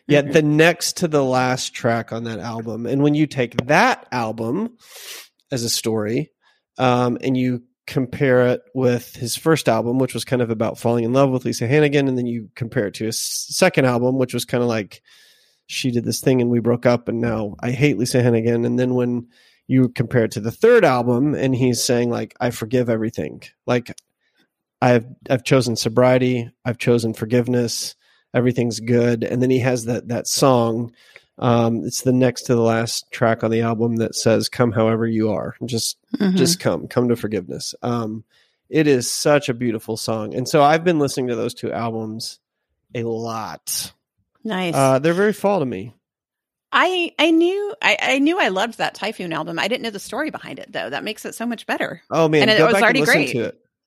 Yeah, 0.07 0.23
mm-hmm. 0.23 0.33
the 0.33 0.43
next 0.43 0.99
to 0.99 1.09
the 1.09 1.25
last 1.25 1.75
track 1.75 2.13
on 2.13 2.25
that 2.25 2.39
album, 2.39 2.87
and 2.87 3.03
when 3.03 3.15
you 3.15 3.27
take 3.27 3.57
that 3.67 4.07
album 4.13 4.77
as 5.51 5.63
a 5.63 5.71
story, 5.71 6.31
um, 6.79 7.19
and 7.21 7.37
you 7.37 7.63
compare 7.87 8.49
it 8.49 8.63
with 8.75 9.15
his 9.15 9.37
first 9.37 9.69
album, 9.69 9.99
which 9.99 10.15
was 10.15 10.25
kind 10.25 10.43
of 10.43 10.51
about 10.51 10.79
falling 10.79 11.05
in 11.05 11.13
love 11.13 11.31
with 11.31 11.45
Lisa 11.45 11.67
Hannigan, 11.67 12.09
and 12.09 12.19
then 12.19 12.27
you 12.27 12.51
compare 12.55 12.87
it 12.87 12.95
to 12.95 13.07
his 13.07 13.19
second 13.19 13.85
album, 13.87 14.19
which 14.19 14.35
was 14.35 14.45
kind 14.45 14.63
of 14.63 14.69
like 14.69 15.03
she 15.67 15.91
did 15.91 16.05
this 16.05 16.21
thing 16.21 16.41
and 16.41 16.51
we 16.51 16.61
broke 16.61 16.87
up 16.87 17.09
and 17.09 17.21
now 17.21 17.55
I 17.61 17.71
hate 17.71 17.99
Lisa 17.99 18.23
Hannigan. 18.23 18.65
And 18.65 18.79
then 18.79 18.95
when 18.95 19.29
you 19.67 19.89
compare 19.89 20.25
it 20.25 20.33
to 20.33 20.41
the 20.41 20.51
third 20.51 20.85
album 20.85 21.35
and 21.35 21.55
he's 21.55 21.83
saying 21.83 22.11
like, 22.11 22.35
I 22.41 22.51
forgive 22.51 22.91
everything. 22.91 23.43
Like 23.67 23.95
I've, 24.83 25.07
I've 25.31 25.45
chosen 25.45 25.77
sobriety. 25.77 26.51
I've 26.65 26.79
chosen 26.79 27.15
forgiveness. 27.15 27.95
Everything's 28.35 28.81
good. 28.81 29.25
And 29.25 29.41
then 29.41 29.51
he 29.51 29.61
has 29.61 29.85
that, 29.87 30.09
that 30.09 30.27
song. 30.27 30.93
Um, 31.39 31.85
it's 31.85 32.03
the 32.03 32.13
next 32.13 32.43
to 32.43 32.55
the 32.55 32.61
last 32.61 33.11
track 33.11 33.43
on 33.43 33.51
the 33.51 33.63
album 33.63 33.97
that 33.97 34.15
says, 34.15 34.49
come 34.49 34.73
however 34.73 35.07
you 35.07 35.31
are, 35.33 35.57
just, 35.65 35.97
mm-hmm. 36.17 36.37
just 36.37 36.61
come, 36.61 36.89
come 36.89 37.09
to 37.09 37.17
forgiveness. 37.17 37.75
Um, 37.83 38.25
it 38.69 38.87
is 38.87 39.11
such 39.11 39.49
a 39.49 39.55
beautiful 39.55 39.97
song. 39.97 40.35
And 40.35 40.49
so 40.49 40.63
I've 40.63 40.85
been 40.85 40.99
listening 40.99 41.29
to 41.29 41.37
those 41.37 41.55
two 41.55 41.73
albums 41.73 42.39
a 42.95 43.05
lot 43.05 43.93
Nice. 44.45 44.75
Uh, 44.75 44.99
they're 44.99 45.15
very 45.15 45.33
fall 45.33 45.61
to 45.61 45.67
me. 45.67 45.95
I 46.71 47.13
I 47.19 47.31
knew 47.31 47.75
I, 47.81 47.97
I 48.01 48.19
knew 48.19 48.39
I 48.39 48.49
loved 48.49 48.79
that 48.79 48.95
Typhoon 48.95 49.33
album. 49.33 49.59
I 49.59 49.69
didn't 49.69 49.83
know 49.83 49.91
the 49.91 50.01
story 50.01 50.31
behind 50.31 50.59
it 50.59 50.73
though. 50.73 50.91
That 50.91 51.05
makes 51.05 51.25
it 51.25 51.35
so 51.35 51.47
much 51.47 51.67
better. 51.67 52.03
Oh 52.11 52.29
man, 52.29 52.43
and 52.43 52.51
it, 52.51 52.61
it 52.61 52.65
was 52.65 52.75
already 52.75 53.03
great. 53.03 53.37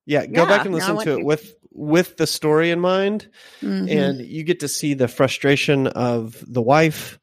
To. 0.07 0.13
Yeah, 0.13 0.25
go 0.25 0.43
yeah, 0.43 0.47
back 0.47 0.65
and 0.65 0.73
listen 0.73 0.97
to 0.97 1.19
it 1.19 1.25
with 1.25 1.53
with 1.77 2.17
the 2.17 2.27
story 2.27 2.71
in 2.71 2.79
mind, 2.79 3.29
mm-hmm. 3.61 3.87
and 3.87 4.19
you 4.19 4.43
get 4.43 4.61
to 4.61 4.67
see 4.67 4.95
the 4.95 5.07
frustration 5.07 5.87
of 5.87 6.43
the 6.47 6.61
wife. 6.61 7.19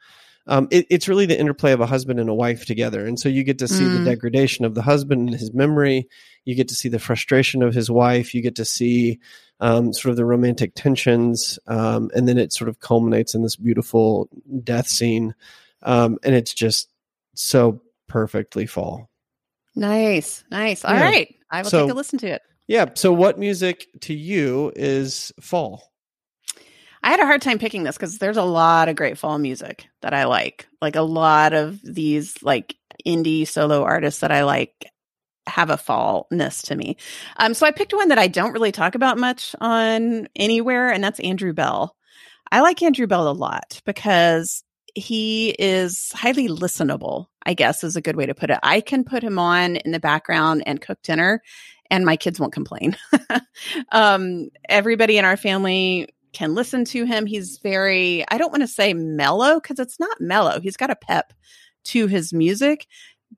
Um, 0.46 0.68
it, 0.70 0.86
it's 0.90 1.08
really 1.08 1.26
the 1.26 1.38
interplay 1.38 1.72
of 1.72 1.80
a 1.80 1.86
husband 1.86 2.20
and 2.20 2.28
a 2.28 2.34
wife 2.34 2.66
together, 2.66 3.04
and 3.06 3.18
so 3.18 3.28
you 3.28 3.42
get 3.42 3.58
to 3.58 3.68
see 3.68 3.84
mm. 3.84 3.98
the 3.98 4.04
degradation 4.04 4.64
of 4.64 4.74
the 4.74 4.82
husband 4.82 5.28
and 5.28 5.38
his 5.38 5.52
memory. 5.52 6.08
You 6.44 6.54
get 6.54 6.68
to 6.68 6.74
see 6.74 6.88
the 6.88 6.98
frustration 6.98 7.62
of 7.62 7.74
his 7.74 7.90
wife. 7.90 8.34
You 8.34 8.42
get 8.42 8.56
to 8.56 8.64
see 8.64 9.18
um, 9.60 9.92
sort 9.92 10.10
of 10.10 10.16
the 10.16 10.26
romantic 10.26 10.74
tensions, 10.74 11.58
um, 11.66 12.10
and 12.14 12.28
then 12.28 12.38
it 12.38 12.52
sort 12.52 12.68
of 12.68 12.80
culminates 12.80 13.34
in 13.34 13.42
this 13.42 13.56
beautiful 13.56 14.28
death 14.62 14.86
scene, 14.86 15.34
um, 15.82 16.18
and 16.22 16.34
it's 16.34 16.52
just 16.52 16.90
so 17.34 17.80
perfectly 18.06 18.66
fall. 18.66 19.08
Nice, 19.74 20.44
nice. 20.50 20.84
All 20.84 20.94
yeah. 20.94 21.02
right, 21.02 21.34
I 21.50 21.62
will 21.62 21.70
so, 21.70 21.86
take 21.86 21.92
a 21.92 21.96
listen 21.96 22.18
to 22.20 22.28
it. 22.28 22.42
Yeah. 22.66 22.86
So, 22.94 23.12
what 23.12 23.38
music 23.38 23.88
to 24.02 24.14
you 24.14 24.72
is 24.74 25.32
fall? 25.40 25.92
I 27.02 27.10
had 27.10 27.20
a 27.20 27.26
hard 27.26 27.42
time 27.42 27.58
picking 27.58 27.82
this 27.82 27.96
because 27.96 28.16
there's 28.16 28.38
a 28.38 28.44
lot 28.44 28.88
of 28.88 28.96
great 28.96 29.18
fall 29.18 29.38
music 29.38 29.86
that 30.00 30.14
I 30.14 30.24
like. 30.24 30.66
Like 30.80 30.96
a 30.96 31.02
lot 31.02 31.52
of 31.52 31.78
these 31.82 32.42
like 32.42 32.76
indie 33.06 33.46
solo 33.46 33.82
artists 33.82 34.20
that 34.20 34.32
I 34.32 34.44
like 34.44 34.90
have 35.46 35.68
a 35.68 35.76
fallness 35.76 36.62
to 36.62 36.74
me. 36.74 36.96
Um, 37.36 37.52
so 37.52 37.66
I 37.66 37.72
picked 37.72 37.92
one 37.92 38.08
that 38.08 38.18
I 38.18 38.28
don't 38.28 38.52
really 38.52 38.72
talk 38.72 38.94
about 38.94 39.18
much 39.18 39.54
on 39.60 40.28
anywhere, 40.34 40.90
and 40.90 41.04
that's 41.04 41.20
Andrew 41.20 41.52
Belle. 41.52 41.94
I 42.50 42.60
like 42.60 42.82
Andrew 42.82 43.06
Belle 43.06 43.28
a 43.28 43.32
lot 43.32 43.82
because 43.84 44.64
he 44.94 45.50
is 45.58 46.10
highly 46.14 46.48
listenable, 46.48 47.26
I 47.44 47.54
guess 47.54 47.84
is 47.84 47.96
a 47.96 48.00
good 48.00 48.16
way 48.16 48.26
to 48.26 48.34
put 48.34 48.50
it. 48.50 48.60
I 48.62 48.80
can 48.80 49.04
put 49.04 49.22
him 49.22 49.38
on 49.38 49.76
in 49.76 49.90
the 49.90 50.00
background 50.00 50.62
and 50.66 50.80
cook 50.80 51.02
dinner, 51.02 51.42
and 51.94 52.04
my 52.04 52.16
kids 52.16 52.40
won't 52.40 52.52
complain. 52.52 52.96
um, 53.92 54.48
everybody 54.68 55.16
in 55.16 55.24
our 55.24 55.36
family 55.36 56.08
can 56.32 56.54
listen 56.54 56.84
to 56.86 57.04
him. 57.04 57.24
He's 57.24 57.58
very, 57.58 58.24
I 58.28 58.36
don't 58.36 58.50
want 58.50 58.62
to 58.62 58.68
say 58.68 58.94
mellow 58.94 59.60
because 59.60 59.78
it's 59.78 60.00
not 60.00 60.20
mellow. 60.20 60.60
He's 60.60 60.76
got 60.76 60.90
a 60.90 60.96
pep 60.96 61.32
to 61.84 62.08
his 62.08 62.32
music, 62.32 62.88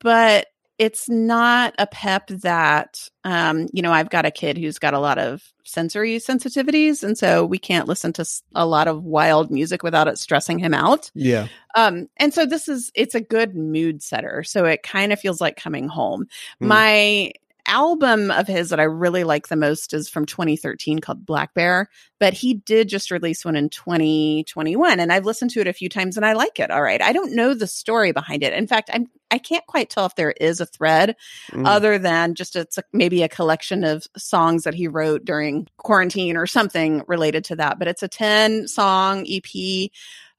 but 0.00 0.46
it's 0.78 1.08
not 1.08 1.75
a 1.78 1.86
pep 1.86 2.28
that 2.28 3.08
um, 3.25 3.66
you 3.72 3.80
know 3.80 3.92
i've 3.92 4.10
got 4.10 4.26
a 4.26 4.30
kid 4.30 4.58
who's 4.58 4.78
got 4.78 4.92
a 4.92 4.98
lot 4.98 5.16
of 5.16 5.42
sensory 5.64 6.18
sensitivities 6.18 7.02
and 7.02 7.16
so 7.16 7.46
we 7.46 7.58
can't 7.58 7.88
listen 7.88 8.12
to 8.12 8.26
a 8.54 8.66
lot 8.66 8.86
of 8.86 9.02
wild 9.02 9.50
music 9.50 9.82
without 9.82 10.06
it 10.06 10.18
stressing 10.18 10.58
him 10.58 10.75
out 10.75 11.10
yeah 11.14 11.48
um, 11.76 12.10
and 12.18 12.34
so 12.34 12.44
this 12.44 12.68
is 12.68 12.92
it's 12.94 13.14
a 13.14 13.22
good 13.22 13.56
mood 13.56 14.02
setter 14.02 14.42
so 14.42 14.66
it 14.66 14.82
kind 14.82 15.14
of 15.14 15.18
feels 15.18 15.40
like 15.40 15.56
coming 15.56 15.88
home 15.88 16.26
mm. 16.60 16.66
my 16.66 17.32
album 17.66 18.30
of 18.30 18.46
his 18.46 18.70
that 18.70 18.80
I 18.80 18.85
really 18.85 19.25
like 19.25 19.49
the 19.49 19.56
most 19.56 19.92
is 19.92 20.08
from 20.08 20.26
2013 20.26 20.99
called 21.00 21.26
Black 21.26 21.54
Bear, 21.54 21.88
but 22.18 22.32
he 22.32 22.54
did 22.54 22.88
just 22.88 23.11
release 23.11 23.44
one 23.44 23.56
in 23.56 23.68
2021 23.68 25.00
and 25.00 25.12
I've 25.12 25.26
listened 25.26 25.50
to 25.52 25.61
it 25.61 25.66
a 25.66 25.73
few 25.73 25.88
times 25.88 26.16
and 26.16 26.25
I 26.25 26.32
like 26.32 26.58
it. 26.58 26.70
All 26.70 26.82
right. 26.82 27.02
I 27.02 27.12
don't 27.12 27.35
know 27.35 27.54
the 27.54 27.66
story 27.66 28.12
behind 28.12 28.42
it. 28.42 28.52
In 28.52 28.66
fact, 28.66 28.90
I'm 28.92 29.08
I 29.30 29.38
can't 29.38 29.66
quite 29.66 29.90
tell 29.90 30.06
if 30.06 30.14
there 30.14 30.30
is 30.30 30.61
a 30.61 30.66
thread 30.66 31.16
mm. 31.50 31.66
other 31.66 31.99
than 31.99 32.35
just 32.35 32.54
it's 32.54 32.78
a, 32.78 32.85
maybe 32.92 33.23
a 33.23 33.28
collection 33.28 33.82
of 33.82 34.06
songs 34.16 34.62
that 34.64 34.75
he 34.75 34.87
wrote 34.87 35.25
during 35.25 35.66
quarantine 35.78 36.37
or 36.37 36.46
something 36.46 37.02
related 37.08 37.44
to 37.46 37.56
that, 37.56 37.78
but 37.78 37.88
it's 37.88 38.04
a 38.04 38.08
10 38.08 38.68
song 38.68 39.26
EP 39.28 39.90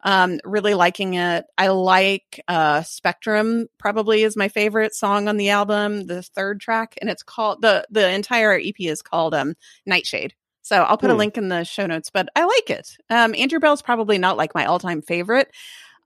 um, 0.08 0.40
really 0.46 0.74
liking 0.74 1.16
it. 1.16 1.46
I 1.58 1.68
like 1.68 2.42
uh, 2.48 2.82
Spectrum. 2.84 3.68
Probably 3.78 4.24
is 4.24 4.38
my 4.38 4.48
favorite 4.48 4.96
song 4.96 5.28
on 5.28 5.36
the 5.36 5.50
album, 5.50 6.08
the 6.08 6.24
third 6.24 6.62
track, 6.62 6.98
and 7.02 7.10
it's 7.10 7.24
called 7.24 7.62
the 7.62 7.86
the 7.90 8.10
entire 8.10 8.54
EP 8.54 8.80
is 8.80 9.02
called 9.02 9.34
um, 9.34 9.56
Nightshade. 9.86 10.34
So 10.62 10.82
I'll 10.82 10.98
put 10.98 11.10
a 11.10 11.14
hmm. 11.14 11.20
link 11.20 11.38
in 11.38 11.50
the 11.50 11.66
show 11.66 11.86
notes, 11.86 12.10
but 12.10 12.30
I 12.38 12.46
like 12.46 12.70
it. 12.70 12.90
Um, 13.10 13.36
Andrew 13.36 13.60
Belle's 13.60 13.82
probably 13.82 14.18
not 14.18 14.38
like 14.38 14.56
my 14.56 14.66
all 14.66 14.80
time 14.80 15.02
favorite 15.02 15.52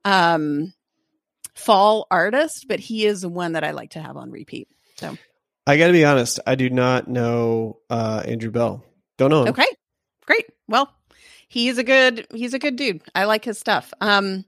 um, 0.04 0.74
fall 1.54 2.08
artist, 2.10 2.66
but 2.68 2.80
he 2.80 3.06
is 3.06 3.24
one 3.24 3.52
that 3.52 3.64
I 3.64 3.70
like 3.70 3.92
to 3.92 4.02
have 4.02 4.18
on 4.18 4.32
repeat. 4.32 4.68
So 4.96 5.16
I 5.68 5.78
got 5.78 5.88
to 5.88 5.94
be 5.94 6.06
honest, 6.06 6.40
I 6.48 6.56
do 6.56 6.72
not 6.72 7.08
know 7.08 7.78
uh, 7.88 8.24
Andrew 8.26 8.50
Belle. 8.50 8.84
Don't 9.20 9.30
know 9.30 9.44
him. 9.44 9.50
Okay, 9.50 9.68
great. 10.26 10.48
Well, 10.68 10.92
he's 11.52 11.78
a 11.78 11.84
good 11.84 12.26
he's 12.34 12.54
a 12.54 12.60
good 12.60 12.78
dude. 12.78 13.02
I 13.14 13.26
like 13.26 13.44
his 13.44 13.60
stuff. 13.60 13.94
Um, 14.00 14.46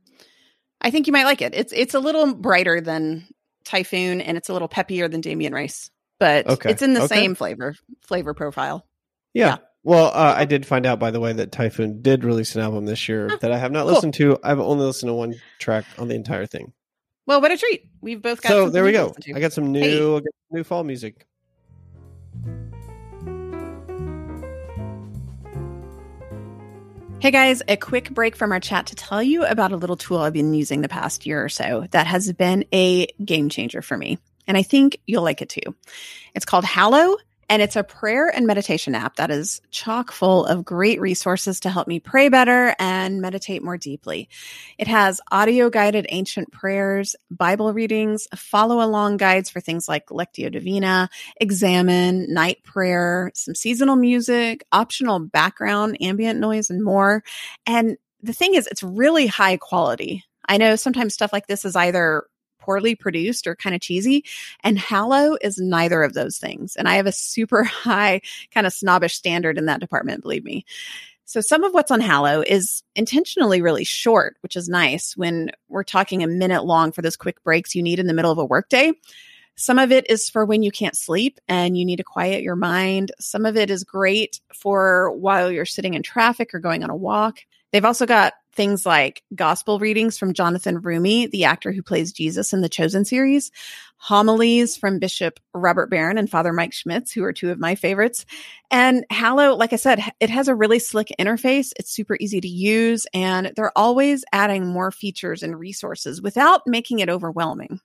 I 0.82 0.90
think 0.90 1.06
you 1.06 1.14
might 1.14 1.26
like 1.26 1.42
it. 1.42 1.54
It's 1.54 1.74
it's 1.74 1.94
a 1.94 2.00
little 2.00 2.34
brighter 2.34 2.80
than 2.82 3.28
Typhoon, 3.66 4.22
and 4.22 4.38
it's 4.38 4.50
a 4.50 4.54
little 4.54 4.70
peppier 4.70 5.12
than 5.12 5.22
Damien 5.22 5.54
Rice, 5.54 5.92
but 6.20 6.48
okay. 6.48 6.72
it's 6.72 6.82
in 6.82 6.94
the 6.94 7.04
okay. 7.04 7.16
same 7.16 7.36
flavor 7.36 7.76
flavor 8.02 8.34
profile. 8.34 8.86
Yeah. 9.34 9.48
yeah. 9.48 9.58
Well, 9.86 10.08
uh, 10.08 10.34
I 10.38 10.46
did 10.46 10.66
find 10.66 10.86
out, 10.86 10.98
by 10.98 11.12
the 11.12 11.20
way, 11.20 11.34
that 11.34 11.52
Typhoon 11.52 12.02
did 12.02 12.24
release 12.24 12.56
an 12.56 12.62
album 12.62 12.86
this 12.86 13.10
year 13.10 13.38
that 13.42 13.52
I 13.52 13.58
have 13.58 13.74
not 13.74 13.84
cool. 13.84 13.96
listened 13.96 14.14
to. 14.16 14.40
I've 14.42 14.62
only 14.62 14.86
listened 14.86 15.10
to 15.10 15.14
one 15.14 15.36
track 15.60 15.84
on 15.98 16.08
the 16.08 16.16
entire 16.16 16.46
thing. 16.46 16.72
Well, 17.26 17.42
what 17.42 17.52
a 17.52 17.58
treat! 17.58 17.90
We've 18.00 18.22
both 18.22 18.42
got. 18.42 18.50
So 18.50 18.70
there 18.70 18.86
we 18.86 18.94
go. 18.94 19.14
I 19.36 19.42
got 19.42 19.52
some 19.52 19.74
new 19.74 20.20
hey. 20.20 20.22
new 20.52 20.64
fall 20.64 20.86
music. 20.86 21.28
Hey 27.24 27.32
guys, 27.32 27.62
a 27.70 27.78
quick 27.78 28.10
break 28.10 28.36
from 28.36 28.52
our 28.52 28.60
chat 28.60 28.88
to 28.88 28.96
tell 28.96 29.24
you 29.24 29.46
about 29.46 29.72
a 29.72 29.78
little 29.78 29.96
tool 29.96 30.18
I've 30.18 30.34
been 30.34 30.54
using 30.54 30.82
the 30.82 30.90
past 30.90 31.26
year 31.26 31.42
or 31.42 31.48
so 31.48 31.88
that 31.92 32.06
has 32.06 32.30
been 32.34 32.66
a 32.74 33.06
game 33.24 33.48
changer 33.48 33.82
for 33.82 33.96
me. 33.96 34.18
And 34.46 34.58
I 34.58 34.62
think 34.62 35.00
you'll 35.08 35.24
like 35.24 35.42
it 35.42 35.48
too. 35.48 35.74
It's 36.36 36.44
called 36.44 36.66
Hallow 36.66 37.16
And 37.54 37.62
it's 37.62 37.76
a 37.76 37.84
prayer 37.84 38.30
and 38.30 38.48
meditation 38.48 38.96
app 38.96 39.18
that 39.18 39.30
is 39.30 39.62
chock 39.70 40.12
full 40.12 40.44
of 40.44 40.66
great 40.66 41.00
resources 41.00 41.60
to 41.60 41.70
help 41.70 41.88
me 41.88 42.00
pray 42.00 42.28
better 42.28 42.76
and 42.80 43.22
meditate 43.22 43.62
more 43.62 43.78
deeply. 43.78 44.28
It 44.80 44.88
has 44.88 45.22
audio 45.32 45.70
guided 45.70 46.08
ancient 46.10 46.52
prayers, 46.52 47.16
Bible 47.30 47.72
readings, 47.72 48.28
follow 48.36 48.84
along 48.84 49.18
guides 49.18 49.52
for 49.52 49.60
things 49.60 49.88
like 49.88 50.08
Lectio 50.08 50.52
Divina, 50.52 51.12
Examen, 51.40 52.26
night 52.34 52.64
prayer, 52.64 53.32
some 53.36 53.54
seasonal 53.54 53.98
music, 53.98 54.66
optional 54.72 55.20
background, 55.20 55.98
ambient 56.02 56.40
noise, 56.40 56.72
and 56.72 56.84
more. 56.84 57.24
And 57.68 57.98
the 58.24 58.34
thing 58.34 58.56
is, 58.56 58.66
it's 58.66 58.82
really 58.82 59.28
high 59.28 59.58
quality. 59.58 60.24
I 60.50 60.58
know 60.58 60.76
sometimes 60.76 61.14
stuff 61.14 61.32
like 61.32 61.46
this 61.46 61.66
is 61.66 61.76
either 61.76 62.24
poorly 62.64 62.96
produced 62.96 63.48
or 63.48 63.56
kind 63.56 63.76
of 63.76 63.82
cheesy. 63.82 64.24
And 64.64 64.80
Hallow 64.80 65.38
is 65.42 65.58
neither 65.58 66.04
of 66.04 66.14
those 66.14 66.38
things. 66.38 66.76
And 66.76 66.88
I 66.88 66.96
have 66.96 67.08
a 67.08 67.12
super 67.12 67.64
high 67.64 68.22
kind 68.54 68.66
of 68.66 68.74
snobbish 68.74 69.16
standard 69.16 69.58
in 69.58 69.66
that 69.66 69.82
department, 69.82 70.24
believe 70.24 70.44
me. 70.44 70.66
So 71.26 71.42
some 71.42 71.64
of 71.64 71.74
what's 71.74 71.92
on 71.92 72.02
Hallow 72.02 72.42
is 72.42 72.84
intentionally 72.96 73.62
really 73.62 73.86
short, 73.86 74.38
which 74.42 74.56
is 74.56 74.68
nice 74.68 75.16
when 75.16 75.52
we're 75.70 75.84
talking 75.84 76.22
a 76.22 76.28
minute 76.28 76.66
long 76.66 76.92
for 76.92 77.02
those 77.02 77.16
quick 77.16 77.44
breaks 77.44 77.76
you 77.76 77.82
need 77.82 78.00
in 78.00 78.08
the 78.08 78.14
middle 78.14 78.32
of 78.32 78.38
a 78.38 78.46
workday. 78.46 78.92
Some 79.56 79.80
of 79.80 79.92
it 79.92 80.10
is 80.10 80.30
for 80.30 80.46
when 80.46 80.64
you 80.64 80.72
can't 80.72 80.98
sleep 80.98 81.40
and 81.48 81.78
you 81.78 81.86
need 81.86 81.98
to 81.98 82.04
quiet 82.04 82.44
your 82.44 82.56
mind. 82.56 83.12
Some 83.20 83.46
of 83.46 83.56
it 83.56 83.70
is 83.70 83.84
great 83.84 84.42
for 84.54 85.12
while 85.12 85.52
you're 85.52 85.66
sitting 85.66 85.94
in 85.94 86.04
traffic 86.04 86.54
or 86.54 86.60
going 86.60 86.84
on 86.84 86.90
a 86.90 86.96
walk. 86.96 87.40
They've 87.72 87.86
also 87.86 88.06
got 88.06 88.34
things 88.54 88.86
like 88.86 89.24
gospel 89.36 89.80
readings 89.80 90.18
from 90.18 90.34
Jonathan 90.34 90.82
Roumie, 90.82 91.30
the 91.30 91.46
actor 91.46 91.72
who 91.72 91.82
plays 91.82 92.12
Jesus 92.12 92.54
in 92.54 92.62
the 92.62 92.70
Chosen 92.70 93.06
series, 93.06 93.52
homilies 93.98 94.78
from 94.78 95.00
Bishop 95.00 95.40
Robert 95.54 95.90
Barron 95.90 96.18
and 96.18 96.30
Father 96.30 96.54
Mike 96.54 96.74
Schmitz, 96.74 97.12
who 97.12 97.24
are 97.24 97.34
two 97.34 97.52
of 97.52 97.60
my 97.60 97.76
favorites. 97.76 98.26
And 98.70 99.06
Hallow, 99.10 99.56
like 99.56 99.74
I 99.74 99.78
said, 99.78 100.02
it 100.20 100.30
has 100.30 100.48
a 100.48 100.56
really 100.56 100.80
slick 100.80 101.12
interface. 101.20 101.72
It's 101.78 101.92
super 101.92 102.18
easy 102.20 102.42
to 102.42 102.48
use, 102.48 103.08
and 103.14 103.52
they're 103.56 103.78
always 103.78 104.26
adding 104.32 104.68
more 104.68 104.92
features 104.92 105.44
and 105.44 105.58
resources 105.58 106.22
without 106.22 106.62
making 106.66 107.00
it 107.00 107.10
overwhelming. 107.10 107.80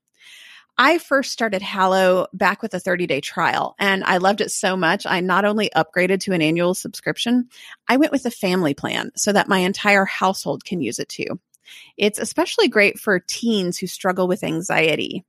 I 0.80 0.98
first 0.98 1.32
started 1.32 1.60
Hallow 1.60 2.28
back 2.32 2.62
with 2.62 2.72
a 2.72 2.78
30 2.78 3.08
day 3.08 3.20
trial 3.20 3.74
and 3.80 4.04
I 4.04 4.18
loved 4.18 4.40
it 4.40 4.52
so 4.52 4.76
much. 4.76 5.06
I 5.06 5.20
not 5.20 5.44
only 5.44 5.70
upgraded 5.74 6.20
to 6.20 6.32
an 6.32 6.40
annual 6.40 6.72
subscription, 6.72 7.48
I 7.88 7.96
went 7.96 8.12
with 8.12 8.24
a 8.26 8.30
family 8.30 8.74
plan 8.74 9.10
so 9.16 9.32
that 9.32 9.48
my 9.48 9.58
entire 9.58 10.04
household 10.04 10.64
can 10.64 10.80
use 10.80 11.00
it 11.00 11.08
too. 11.08 11.40
It's 11.96 12.20
especially 12.20 12.68
great 12.68 13.00
for 13.00 13.18
teens 13.18 13.76
who 13.76 13.88
struggle 13.88 14.28
with 14.28 14.44
anxiety. 14.44 15.24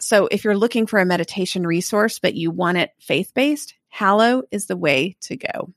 So 0.00 0.26
if 0.30 0.42
you're 0.42 0.58
looking 0.58 0.86
for 0.88 0.98
a 0.98 1.06
meditation 1.06 1.64
resource, 1.64 2.18
but 2.18 2.34
you 2.34 2.50
want 2.50 2.78
it 2.78 2.90
faith 2.98 3.32
based, 3.32 3.74
Hallow 3.88 4.42
is 4.50 4.66
the 4.66 4.76
way 4.76 5.16
to 5.20 5.36
go. 5.36 5.72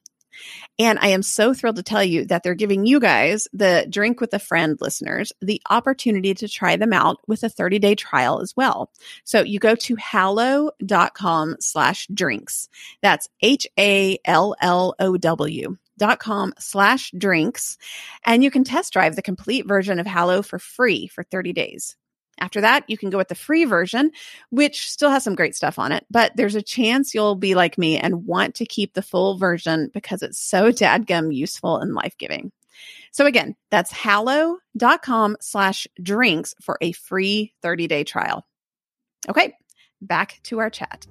And 0.79 0.99
I 0.99 1.07
am 1.09 1.23
so 1.23 1.53
thrilled 1.53 1.77
to 1.77 1.83
tell 1.83 2.03
you 2.03 2.25
that 2.25 2.43
they're 2.43 2.55
giving 2.55 2.85
you 2.85 2.99
guys, 2.99 3.47
the 3.53 3.87
Drink 3.89 4.21
with 4.21 4.33
a 4.33 4.39
Friend 4.39 4.77
listeners, 4.79 5.33
the 5.41 5.61
opportunity 5.69 6.33
to 6.35 6.47
try 6.47 6.75
them 6.75 6.93
out 6.93 7.17
with 7.27 7.43
a 7.43 7.49
30 7.49 7.79
day 7.79 7.95
trial 7.95 8.41
as 8.41 8.55
well. 8.55 8.91
So 9.23 9.41
you 9.41 9.59
go 9.59 9.75
to 9.75 9.95
hallow.com 9.95 11.55
slash 11.59 12.07
drinks. 12.13 12.69
That's 13.01 13.27
H 13.41 13.67
A 13.79 14.17
L 14.25 14.55
L 14.61 14.95
O 14.99 15.17
W 15.17 15.77
dot 15.97 16.19
com 16.19 16.53
slash 16.59 17.11
drinks. 17.17 17.77
And 18.25 18.43
you 18.43 18.51
can 18.51 18.63
test 18.63 18.93
drive 18.93 19.15
the 19.15 19.21
complete 19.21 19.67
version 19.67 19.99
of 19.99 20.05
Hallow 20.05 20.41
for 20.41 20.59
free 20.59 21.07
for 21.07 21.23
30 21.23 21.53
days. 21.53 21.95
After 22.39 22.61
that, 22.61 22.83
you 22.87 22.97
can 22.97 23.09
go 23.09 23.17
with 23.17 23.27
the 23.27 23.35
free 23.35 23.65
version, 23.65 24.11
which 24.49 24.89
still 24.89 25.09
has 25.09 25.23
some 25.23 25.35
great 25.35 25.55
stuff 25.55 25.79
on 25.79 25.91
it, 25.91 26.05
but 26.09 26.31
there's 26.35 26.55
a 26.55 26.61
chance 26.61 27.13
you'll 27.13 27.35
be 27.35 27.55
like 27.55 27.77
me 27.77 27.97
and 27.97 28.25
want 28.25 28.55
to 28.55 28.65
keep 28.65 28.93
the 28.93 29.01
full 29.01 29.37
version 29.37 29.89
because 29.93 30.21
it's 30.21 30.39
so 30.39 30.71
dadgum 30.71 31.33
useful 31.33 31.77
and 31.77 31.93
life 31.93 32.17
giving. 32.17 32.51
So 33.11 33.25
again, 33.25 33.55
that's 33.71 33.91
hallow.com 33.91 35.37
slash 35.41 35.87
drinks 36.01 36.53
for 36.61 36.77
a 36.81 36.91
free 36.91 37.53
30 37.61 37.87
day 37.87 38.03
trial. 38.03 38.45
Okay, 39.27 39.53
back 40.01 40.39
to 40.43 40.59
our 40.59 40.69
chat. 40.69 41.07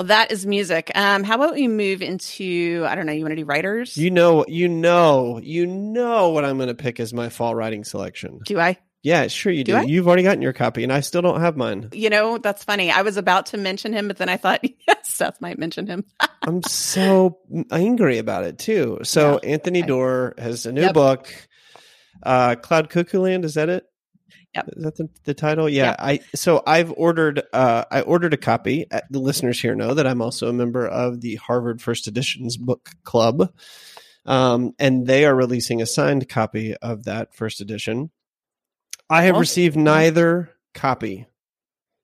Well, 0.00 0.06
that 0.06 0.32
is 0.32 0.46
music. 0.46 0.90
Um, 0.94 1.24
how 1.24 1.34
about 1.34 1.52
we 1.52 1.68
move 1.68 2.00
into 2.00 2.86
I 2.88 2.94
don't 2.94 3.04
know. 3.04 3.12
You 3.12 3.22
want 3.22 3.32
to 3.32 3.36
do 3.36 3.44
writers? 3.44 3.98
You 3.98 4.10
know, 4.10 4.46
you 4.48 4.66
know, 4.66 5.38
you 5.42 5.66
know 5.66 6.30
what 6.30 6.42
I'm 6.42 6.56
going 6.56 6.68
to 6.68 6.74
pick 6.74 7.00
as 7.00 7.12
my 7.12 7.28
fall 7.28 7.54
writing 7.54 7.84
selection. 7.84 8.40
Do 8.46 8.58
I? 8.58 8.78
Yeah, 9.02 9.26
sure 9.26 9.52
you 9.52 9.62
do. 9.62 9.78
do. 9.78 9.86
You've 9.86 10.06
already 10.06 10.22
gotten 10.22 10.40
your 10.40 10.54
copy, 10.54 10.84
and 10.84 10.90
I 10.90 11.00
still 11.00 11.20
don't 11.20 11.42
have 11.42 11.54
mine. 11.58 11.90
You 11.92 12.08
know, 12.08 12.38
that's 12.38 12.64
funny. 12.64 12.90
I 12.90 13.02
was 13.02 13.18
about 13.18 13.44
to 13.46 13.58
mention 13.58 13.92
him, 13.92 14.08
but 14.08 14.16
then 14.16 14.30
I 14.30 14.38
thought 14.38 14.60
yes, 14.88 15.06
Seth 15.06 15.38
might 15.42 15.58
mention 15.58 15.86
him. 15.86 16.06
I'm 16.42 16.62
so 16.62 17.38
angry 17.70 18.16
about 18.16 18.44
it 18.44 18.58
too. 18.58 19.00
So 19.02 19.38
yeah, 19.42 19.50
Anthony 19.50 19.80
okay. 19.80 19.88
Doerr 19.88 20.34
has 20.38 20.64
a 20.64 20.72
new 20.72 20.80
yep. 20.80 20.94
book. 20.94 21.30
Uh, 22.22 22.54
Cloud 22.54 22.88
Cuckoo 22.88 23.20
Land, 23.20 23.44
is 23.44 23.52
that 23.52 23.68
it? 23.68 23.84
Yep. 24.54 24.68
Is 24.76 24.82
that 24.82 24.96
the, 24.96 25.08
the 25.24 25.34
title? 25.34 25.68
Yeah. 25.68 25.94
I 25.98 26.20
so 26.34 26.62
I've 26.66 26.92
ordered 26.92 27.42
uh 27.52 27.84
I 27.90 28.00
ordered 28.00 28.34
a 28.34 28.38
copy. 28.38 28.90
Uh, 28.90 29.00
the 29.10 29.20
listeners 29.20 29.60
here 29.60 29.74
know 29.74 29.94
that 29.94 30.06
I'm 30.06 30.20
also 30.20 30.48
a 30.48 30.52
member 30.52 30.86
of 30.86 31.20
the 31.20 31.36
Harvard 31.36 31.80
First 31.80 32.08
Editions 32.08 32.56
book 32.56 32.90
club. 33.04 33.52
Um, 34.26 34.72
and 34.78 35.06
they 35.06 35.24
are 35.24 35.34
releasing 35.34 35.80
a 35.80 35.86
signed 35.86 36.28
copy 36.28 36.74
of 36.76 37.04
that 37.04 37.34
first 37.34 37.60
edition. 37.60 38.10
I 39.08 39.22
have 39.22 39.38
received 39.38 39.76
neither 39.76 40.50
copy. 40.74 41.26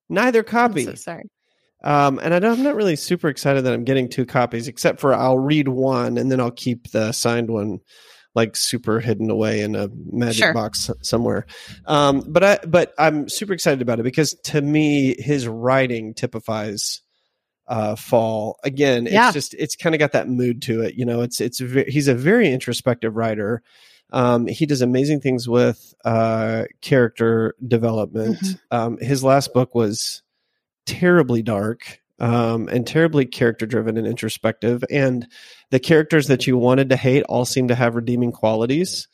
Neither 0.08 0.42
copy. 0.42 0.84
So 0.84 0.94
sorry. 0.94 1.30
Um, 1.84 2.18
and 2.22 2.32
I 2.32 2.38
am 2.38 2.62
not 2.62 2.74
really 2.74 2.96
super 2.96 3.28
excited 3.28 3.64
that 3.64 3.72
I'm 3.72 3.84
getting 3.84 4.08
two 4.08 4.26
copies, 4.26 4.66
except 4.66 4.98
for 4.98 5.14
I'll 5.14 5.38
read 5.38 5.68
one 5.68 6.18
and 6.18 6.32
then 6.32 6.40
I'll 6.40 6.50
keep 6.50 6.90
the 6.90 7.12
signed 7.12 7.50
one 7.50 7.80
like 8.36 8.54
super 8.54 9.00
hidden 9.00 9.30
away 9.30 9.62
in 9.62 9.74
a 9.74 9.88
magic 10.12 10.44
sure. 10.44 10.54
box 10.54 10.90
somewhere. 11.00 11.46
Um, 11.86 12.22
but 12.28 12.44
I 12.44 12.58
but 12.66 12.94
I'm 12.98 13.28
super 13.28 13.54
excited 13.54 13.80
about 13.82 13.98
it 13.98 14.02
because 14.02 14.34
to 14.44 14.60
me 14.60 15.20
his 15.20 15.48
writing 15.48 16.12
typifies 16.14 17.00
uh, 17.66 17.96
fall 17.96 18.58
again. 18.62 19.06
It's 19.06 19.14
yeah. 19.14 19.32
just 19.32 19.54
it's 19.54 19.74
kind 19.74 19.94
of 19.94 19.98
got 19.98 20.12
that 20.12 20.28
mood 20.28 20.62
to 20.62 20.82
it. 20.82 20.94
You 20.94 21.06
know, 21.06 21.22
it's 21.22 21.40
it's 21.40 21.58
he's 21.58 22.08
a 22.08 22.14
very 22.14 22.52
introspective 22.52 23.16
writer. 23.16 23.62
Um, 24.12 24.46
he 24.46 24.66
does 24.66 24.82
amazing 24.82 25.20
things 25.20 25.48
with 25.48 25.94
uh, 26.04 26.64
character 26.80 27.56
development. 27.66 28.38
Mm-hmm. 28.38 28.76
Um, 28.76 28.98
his 28.98 29.24
last 29.24 29.52
book 29.52 29.74
was 29.74 30.22
terribly 30.84 31.42
dark 31.42 32.00
um, 32.18 32.68
and 32.68 32.86
terribly 32.86 33.26
character 33.26 33.66
driven 33.66 33.96
and 33.96 34.06
introspective. 34.06 34.84
And 34.90 35.26
the 35.70 35.80
characters 35.80 36.28
that 36.28 36.46
you 36.46 36.56
wanted 36.56 36.90
to 36.90 36.96
hate 36.96 37.24
all 37.24 37.44
seem 37.44 37.68
to 37.68 37.74
have 37.74 37.94
redeeming 37.94 38.32
qualities, 38.32 39.08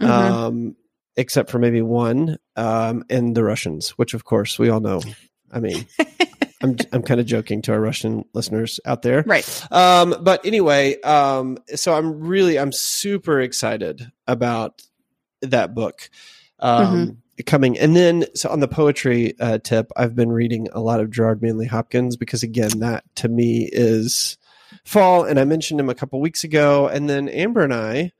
mm-hmm. 0.00 0.10
um, 0.10 0.76
except 1.16 1.50
for 1.50 1.58
maybe 1.58 1.82
one, 1.82 2.38
um, 2.56 3.04
and 3.08 3.34
the 3.34 3.44
Russians, 3.44 3.90
which 3.90 4.14
of 4.14 4.24
course 4.24 4.58
we 4.58 4.68
all 4.68 4.80
know. 4.80 5.00
I 5.50 5.60
mean, 5.60 5.86
I'm 6.62 6.76
I'm 6.92 7.02
kind 7.02 7.20
of 7.20 7.26
joking 7.26 7.62
to 7.62 7.72
our 7.72 7.80
Russian 7.80 8.24
listeners 8.34 8.80
out 8.84 9.02
there, 9.02 9.22
right? 9.26 9.66
Um, 9.72 10.14
but 10.20 10.44
anyway, 10.46 11.00
um, 11.00 11.58
so 11.74 11.94
I'm 11.94 12.20
really 12.20 12.58
I'm 12.58 12.72
super 12.72 13.40
excited 13.40 14.10
about 14.26 14.82
that 15.42 15.74
book. 15.74 16.08
Um, 16.58 16.86
mm-hmm 16.86 17.10
coming. 17.42 17.78
And 17.78 17.94
then, 17.96 18.24
so 18.34 18.48
on 18.48 18.60
the 18.60 18.68
poetry 18.68 19.34
uh, 19.40 19.58
tip, 19.58 19.90
I've 19.96 20.14
been 20.14 20.32
reading 20.32 20.68
a 20.72 20.80
lot 20.80 21.00
of 21.00 21.10
Gerard 21.10 21.42
Manley 21.42 21.66
Hopkins 21.66 22.16
because, 22.16 22.42
again, 22.42 22.80
that 22.80 23.04
to 23.16 23.28
me 23.28 23.68
is 23.72 24.38
fall. 24.84 25.24
And 25.24 25.38
I 25.38 25.44
mentioned 25.44 25.80
him 25.80 25.90
a 25.90 25.94
couple 25.94 26.20
weeks 26.20 26.44
ago. 26.44 26.88
And 26.88 27.08
then 27.08 27.28
Amber 27.28 27.62
and 27.62 27.74
I 27.74 28.12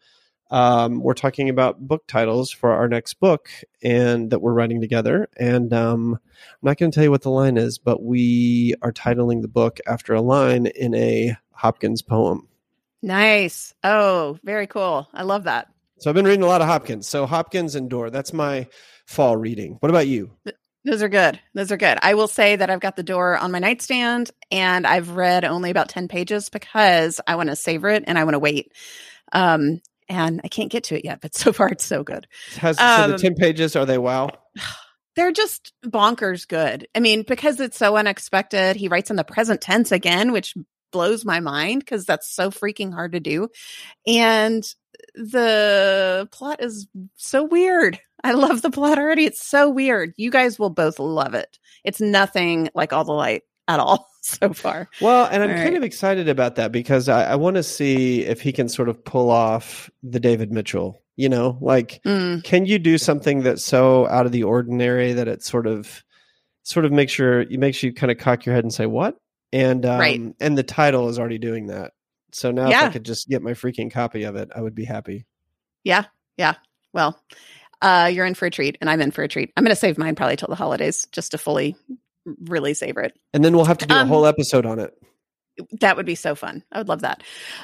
um, 0.50 1.00
were 1.00 1.14
talking 1.14 1.48
about 1.48 1.80
book 1.80 2.06
titles 2.06 2.50
for 2.50 2.72
our 2.72 2.86
next 2.86 3.14
book 3.14 3.48
and 3.82 4.30
that 4.30 4.40
we're 4.40 4.52
writing 4.52 4.80
together. 4.80 5.28
And 5.38 5.72
um, 5.72 6.14
I'm 6.14 6.58
not 6.62 6.76
going 6.76 6.90
to 6.90 6.94
tell 6.94 7.04
you 7.04 7.10
what 7.10 7.22
the 7.22 7.30
line 7.30 7.56
is, 7.56 7.78
but 7.78 8.02
we 8.02 8.74
are 8.82 8.92
titling 8.92 9.40
the 9.40 9.48
book 9.48 9.80
after 9.86 10.12
a 10.12 10.20
line 10.20 10.66
in 10.66 10.94
a 10.94 11.36
Hopkins 11.52 12.02
poem. 12.02 12.48
Nice. 13.00 13.74
Oh, 13.82 14.38
very 14.44 14.66
cool. 14.66 15.08
I 15.12 15.22
love 15.22 15.44
that. 15.44 15.71
So 16.02 16.10
I've 16.10 16.16
been 16.16 16.24
reading 16.24 16.42
a 16.42 16.48
lot 16.48 16.60
of 16.60 16.66
Hopkins. 16.66 17.06
So 17.06 17.26
Hopkins 17.26 17.76
and 17.76 17.88
Doerr. 17.88 18.10
That's 18.10 18.32
my 18.32 18.66
fall 19.06 19.36
reading. 19.36 19.76
What 19.78 19.88
about 19.88 20.08
you? 20.08 20.32
Those 20.84 21.00
are 21.00 21.08
good. 21.08 21.38
Those 21.54 21.70
are 21.70 21.76
good. 21.76 21.96
I 22.02 22.14
will 22.14 22.26
say 22.26 22.56
that 22.56 22.68
I've 22.70 22.80
got 22.80 22.96
the 22.96 23.04
Doerr 23.04 23.36
on 23.36 23.52
my 23.52 23.60
nightstand 23.60 24.32
and 24.50 24.84
I've 24.84 25.10
read 25.10 25.44
only 25.44 25.70
about 25.70 25.90
10 25.90 26.08
pages 26.08 26.48
because 26.48 27.20
I 27.24 27.36
want 27.36 27.50
to 27.50 27.56
savor 27.56 27.88
it 27.88 28.02
and 28.08 28.18
I 28.18 28.24
want 28.24 28.34
to 28.34 28.40
wait. 28.40 28.72
Um, 29.32 29.80
and 30.08 30.40
I 30.42 30.48
can't 30.48 30.72
get 30.72 30.82
to 30.84 30.98
it 30.98 31.04
yet, 31.04 31.20
but 31.20 31.34
so 31.36 31.52
far 31.52 31.68
it's 31.68 31.84
so 31.84 32.02
good. 32.02 32.26
Has, 32.56 32.80
um, 32.80 33.02
so 33.02 33.06
the 33.06 33.14
um, 33.14 33.20
10 33.20 33.34
pages, 33.36 33.76
are 33.76 33.86
they 33.86 33.98
wow? 33.98 34.30
They're 35.14 35.30
just 35.30 35.72
bonkers 35.84 36.48
good. 36.48 36.88
I 36.96 37.00
mean, 37.00 37.22
because 37.22 37.60
it's 37.60 37.76
so 37.76 37.96
unexpected. 37.96 38.74
He 38.74 38.88
writes 38.88 39.10
in 39.10 39.16
the 39.16 39.24
present 39.24 39.60
tense 39.60 39.92
again, 39.92 40.32
which 40.32 40.54
blows 40.92 41.24
my 41.24 41.40
mind 41.40 41.80
because 41.80 42.04
that's 42.04 42.32
so 42.32 42.50
freaking 42.50 42.92
hard 42.92 43.12
to 43.12 43.20
do. 43.20 43.48
And 44.06 44.64
the 45.14 46.28
plot 46.30 46.62
is 46.62 46.86
so 47.16 47.44
weird. 47.44 47.98
I 48.24 48.32
love 48.32 48.62
the 48.62 48.70
plot 48.70 48.98
already. 48.98 49.24
It's 49.24 49.44
so 49.44 49.68
weird. 49.68 50.14
You 50.16 50.30
guys 50.30 50.58
will 50.58 50.70
both 50.70 50.98
love 50.98 51.34
it. 51.34 51.58
It's 51.84 52.00
nothing 52.00 52.68
like 52.74 52.92
All 52.92 53.04
the 53.04 53.12
Light 53.12 53.42
at 53.68 53.80
all 53.80 54.08
so 54.22 54.52
far. 54.52 54.88
Well, 55.00 55.28
and 55.30 55.42
I'm 55.42 55.50
all 55.50 55.56
kind 55.56 55.70
right. 55.70 55.76
of 55.76 55.82
excited 55.82 56.28
about 56.28 56.56
that 56.56 56.72
because 56.72 57.08
I, 57.08 57.32
I 57.32 57.34
want 57.36 57.56
to 57.56 57.62
see 57.62 58.24
if 58.24 58.40
he 58.40 58.52
can 58.52 58.68
sort 58.68 58.88
of 58.88 59.04
pull 59.04 59.30
off 59.30 59.90
the 60.02 60.20
David 60.20 60.52
Mitchell. 60.52 61.00
You 61.16 61.28
know, 61.28 61.58
like 61.60 62.00
mm. 62.06 62.42
can 62.42 62.64
you 62.64 62.78
do 62.78 62.96
something 62.96 63.42
that's 63.42 63.62
so 63.62 64.08
out 64.08 64.24
of 64.24 64.32
the 64.32 64.44
ordinary 64.44 65.12
that 65.12 65.28
it 65.28 65.42
sort 65.42 65.66
of 65.66 66.02
sort 66.62 66.86
of 66.86 66.92
makes 66.92 67.18
your 67.18 67.42
you 67.42 67.58
makes 67.58 67.82
you 67.82 67.92
kind 67.92 68.10
of 68.10 68.16
cock 68.16 68.46
your 68.46 68.54
head 68.54 68.64
and 68.64 68.72
say 68.72 68.86
what? 68.86 69.16
And 69.52 69.84
um, 69.84 70.00
right. 70.00 70.20
and 70.40 70.56
the 70.56 70.62
title 70.62 71.08
is 71.08 71.18
already 71.18 71.38
doing 71.38 71.66
that. 71.66 71.92
So 72.32 72.50
now 72.50 72.68
yeah. 72.68 72.84
if 72.84 72.90
I 72.90 72.92
could 72.92 73.04
just 73.04 73.28
get 73.28 73.42
my 73.42 73.52
freaking 73.52 73.90
copy 73.90 74.24
of 74.24 74.36
it, 74.36 74.50
I 74.54 74.60
would 74.62 74.74
be 74.74 74.84
happy. 74.84 75.26
Yeah. 75.84 76.04
Yeah. 76.38 76.54
Well, 76.92 77.20
uh, 77.82 78.10
you're 78.12 78.24
in 78.24 78.34
for 78.34 78.46
a 78.46 78.50
treat 78.50 78.78
and 78.80 78.88
I'm 78.88 79.02
in 79.02 79.10
for 79.10 79.22
a 79.22 79.28
treat. 79.28 79.52
I'm 79.56 79.64
going 79.64 79.74
to 79.74 79.80
save 79.80 79.98
mine 79.98 80.14
probably 80.14 80.36
till 80.36 80.48
the 80.48 80.54
holidays 80.54 81.06
just 81.12 81.32
to 81.32 81.38
fully 81.38 81.76
really 82.24 82.74
savor 82.74 83.02
it. 83.02 83.18
And 83.34 83.44
then 83.44 83.54
we'll 83.54 83.66
have 83.66 83.78
to 83.78 83.86
do 83.86 83.94
um, 83.94 84.06
a 84.06 84.08
whole 84.08 84.26
episode 84.26 84.64
on 84.64 84.78
it. 84.78 84.94
That 85.80 85.96
would 85.96 86.06
be 86.06 86.14
so 86.14 86.34
fun. 86.34 86.62
I 86.72 86.78
would 86.78 86.88
love 86.88 87.02
that. 87.02 87.22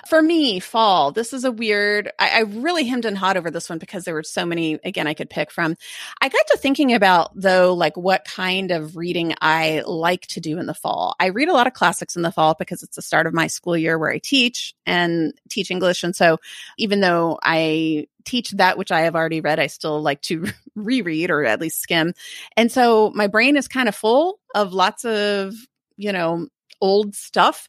For 0.08 0.20
me, 0.20 0.60
fall, 0.60 1.10
this 1.10 1.32
is 1.32 1.44
a 1.44 1.52
weird, 1.52 2.10
I, 2.18 2.40
I, 2.40 2.40
really 2.40 2.84
hemmed 2.84 3.06
and 3.06 3.16
hawed 3.16 3.38
over 3.38 3.50
this 3.50 3.70
one 3.70 3.78
because 3.78 4.04
there 4.04 4.12
were 4.12 4.22
so 4.22 4.44
many, 4.44 4.74
again, 4.84 5.06
I 5.06 5.14
could 5.14 5.30
pick 5.30 5.50
from. 5.50 5.74
I 6.20 6.28
got 6.28 6.46
to 6.48 6.58
thinking 6.58 6.92
about, 6.92 7.30
though, 7.34 7.72
like 7.72 7.96
what 7.96 8.26
kind 8.26 8.72
of 8.72 8.96
reading 8.96 9.34
I 9.40 9.82
like 9.86 10.26
to 10.28 10.40
do 10.40 10.58
in 10.58 10.66
the 10.66 10.74
fall. 10.74 11.16
I 11.18 11.26
read 11.26 11.48
a 11.48 11.54
lot 11.54 11.66
of 11.66 11.72
classics 11.72 12.14
in 12.14 12.22
the 12.22 12.32
fall 12.32 12.54
because 12.58 12.82
it's 12.82 12.96
the 12.96 13.02
start 13.02 13.26
of 13.26 13.32
my 13.32 13.46
school 13.46 13.76
year 13.76 13.98
where 13.98 14.10
I 14.10 14.18
teach 14.18 14.74
and 14.84 15.32
teach 15.48 15.70
English. 15.70 16.04
And 16.04 16.14
so 16.14 16.38
even 16.76 17.00
though 17.00 17.38
I 17.42 18.06
teach 18.24 18.50
that 18.52 18.76
which 18.76 18.92
I 18.92 19.00
have 19.02 19.16
already 19.16 19.40
read, 19.40 19.58
I 19.58 19.66
still 19.68 20.02
like 20.02 20.20
to 20.22 20.46
reread 20.74 21.30
or 21.30 21.44
at 21.44 21.60
least 21.60 21.80
skim. 21.80 22.12
And 22.54 22.70
so 22.70 23.10
my 23.14 23.28
brain 23.28 23.56
is 23.56 23.66
kind 23.66 23.88
of 23.88 23.94
full 23.94 24.40
of 24.54 24.74
lots 24.74 25.06
of, 25.06 25.54
you 25.96 26.12
know, 26.12 26.48
old 26.80 27.14
stuff. 27.14 27.68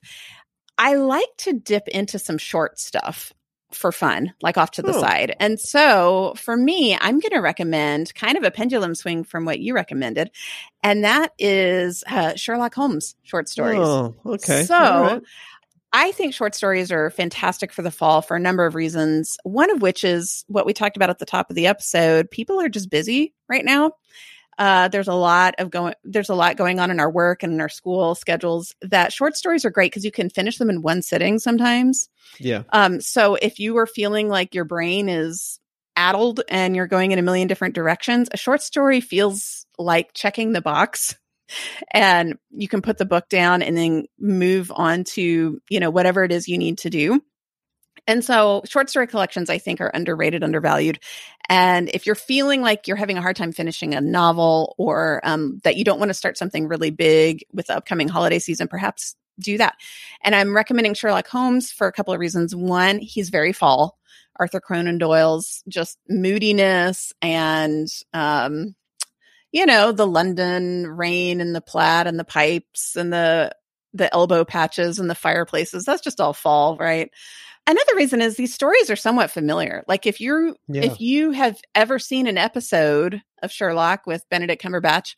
I 0.78 0.96
like 0.96 1.30
to 1.40 1.54
dip 1.54 1.88
into 1.88 2.20
some 2.20 2.38
short 2.38 2.80
stuff 2.80 3.34
for 3.72 3.92
fun, 3.92 4.34
like 4.42 4.58
off 4.58 4.72
to 4.72 4.82
the 4.82 4.96
oh. 4.96 5.00
side. 5.00 5.36
And 5.40 5.60
so 5.60 6.34
for 6.38 6.58
me, 6.58 6.98
I'm 7.00 7.20
going 7.20 7.32
to 7.32 7.40
recommend 7.40 8.14
kind 8.16 8.38
of 8.38 8.44
a 8.44 8.52
pendulum 8.52 8.96
swing 8.96 9.24
from 9.24 9.46
what 9.46 9.60
you 9.60 9.76
recommended. 9.76 10.32
And 10.82 11.04
that 11.04 11.34
is 11.38 12.04
uh, 12.08 12.36
Sherlock 12.36 12.74
Holmes 12.74 13.16
short 13.24 13.48
stories. 13.48 13.80
Oh, 13.80 14.16
okay. 14.26 14.64
So 14.64 14.76
right. 14.76 15.22
I 15.92 16.12
think 16.12 16.34
short 16.34 16.56
stories 16.56 16.92
are 16.92 17.10
fantastic 17.10 17.72
for 17.72 17.82
the 17.82 17.92
fall 17.92 18.22
for 18.22 18.36
a 18.36 18.40
number 18.40 18.66
of 18.66 18.76
reasons. 18.76 19.38
One 19.44 19.72
of 19.72 19.82
which 19.82 20.04
is 20.04 20.46
what 20.48 20.66
we 20.66 20.74
talked 20.74 20.98
about 20.98 21.10
at 21.10 21.20
the 21.20 21.26
top 21.26 21.50
of 21.50 21.56
the 21.56 21.68
episode. 21.68 22.32
People 22.32 22.60
are 22.60 22.70
just 22.70 22.90
busy 22.90 23.34
right 23.48 23.66
now. 23.66 23.92
Uh, 24.60 24.90
there's 24.90 25.08
a 25.08 25.14
lot 25.14 25.56
of 25.58 25.72
going 25.72 25.94
there's 26.04 26.30
a 26.30 26.36
lot 26.36 26.58
going 26.58 26.82
on 26.82 26.92
in 26.92 27.00
our 27.00 27.10
work 27.10 27.44
and 27.44 27.54
in 27.54 27.62
our 27.62 27.70
school 27.70 28.14
schedules 28.14 28.76
that 28.82 29.14
short 29.14 29.38
stories 29.38 29.64
are 29.64 29.70
great 29.70 29.90
because 29.90 30.04
you 30.04 30.12
can 30.12 30.30
finish 30.30 30.58
them 30.58 30.70
in 30.70 30.82
one 30.82 31.02
sitting 31.02 31.40
sometimes. 31.40 32.10
Yeah. 32.40 32.64
Um 32.74 33.00
so 33.00 33.36
if 33.36 33.60
you 33.60 33.78
are 33.78 33.88
feeling 33.88 34.28
like 34.28 34.54
your 34.54 34.66
brain 34.66 35.08
is 35.08 35.62
addled 35.96 36.42
and 36.50 36.76
you're 36.76 36.88
going 36.88 37.12
in 37.12 37.20
a 37.20 37.22
million 37.22 37.48
different 37.48 37.74
directions 37.74 38.30
a 38.34 38.38
short 38.38 38.62
story 38.62 39.02
feels 39.02 39.66
like 39.78 40.14
checking 40.14 40.52
the 40.52 40.62
box. 40.62 41.16
And 41.92 42.38
you 42.52 42.68
can 42.68 42.84
put 42.84 43.00
the 43.00 43.06
book 43.06 43.28
down 43.28 43.64
and 43.64 43.76
then 43.76 44.06
move 44.20 44.72
on 44.72 45.04
to 45.16 45.60
you 45.68 45.80
know 45.80 45.90
whatever 45.90 46.24
it 46.24 46.32
is 46.32 46.48
you 46.48 46.60
need 46.60 46.78
to 46.80 46.92
do 46.92 47.24
and 48.10 48.26
so 48.26 48.64
short 48.66 48.90
story 48.90 49.06
collections, 49.06 49.52
I 49.52 49.60
think, 49.60 49.80
are 49.82 49.92
underrated, 49.94 50.44
undervalued. 50.44 51.00
And 51.48 51.90
if 51.94 52.08
you're 52.08 52.16
feeling 52.16 52.64
like 52.64 52.88
you're 52.88 52.98
having 52.98 53.20
a 53.20 53.22
hard 53.22 53.36
time 53.36 53.52
finishing 53.52 53.94
a 53.94 54.02
novel 54.02 54.74
or 54.80 55.22
um, 55.24 55.60
that 55.64 55.78
you 55.78 55.84
don't 55.84 56.00
want 56.00 56.10
to 56.10 56.16
start 56.16 56.36
something 56.36 56.68
really 56.68 56.90
big 56.90 57.46
with 57.54 57.68
the 57.68 57.78
upcoming 57.78 58.08
holiday 58.08 58.40
season, 58.40 58.68
perhaps 58.68 59.16
do 59.40 59.60
that. 59.60 59.76
And 60.24 60.34
I'm 60.34 60.56
recommending 60.56 60.96
Sherlock 60.96 61.28
Holmes 61.28 61.72
for 61.72 61.86
a 61.86 61.92
couple 61.92 62.12
of 62.12 62.20
reasons. 62.20 62.56
One, 62.56 62.98
he's 62.98 63.30
very 63.30 63.54
fall. 63.54 64.00
Arthur 64.38 64.60
Conan 64.60 64.98
Doyle's 64.98 65.64
just 65.68 66.00
moodiness 66.10 67.14
and, 67.22 67.88
um, 68.12 68.74
you 69.52 69.68
know, 69.68 69.92
the 69.92 70.08
London 70.08 70.88
rain 70.88 71.42
and 71.42 71.56
the 71.56 71.62
plaid 71.62 72.08
and 72.08 72.20
the 72.20 72.26
pipes 72.26 72.96
and 72.96 73.14
the 73.14 73.52
the 73.94 74.12
elbow 74.14 74.46
patches 74.46 75.00
and 75.00 75.10
the 75.10 75.16
fireplaces. 75.16 75.84
That's 75.84 76.04
just 76.04 76.22
all 76.22 76.34
fall, 76.34 76.78
right? 76.78 77.10
Another 77.70 77.96
reason 77.96 78.20
is 78.20 78.36
these 78.36 78.56
stories 78.56 78.90
are 78.90 78.96
somewhat 78.96 79.30
familiar. 79.30 79.84
Like 79.88 80.08
if 80.08 80.20
you 80.20 80.56
yeah. 80.68 80.82
if 80.82 81.00
you 81.00 81.30
have 81.30 81.62
ever 81.76 82.00
seen 82.00 82.26
an 82.26 82.36
episode 82.36 83.22
of 83.44 83.52
Sherlock 83.52 84.08
with 84.08 84.28
Benedict 84.32 84.60
Cumberbatch 84.60 85.14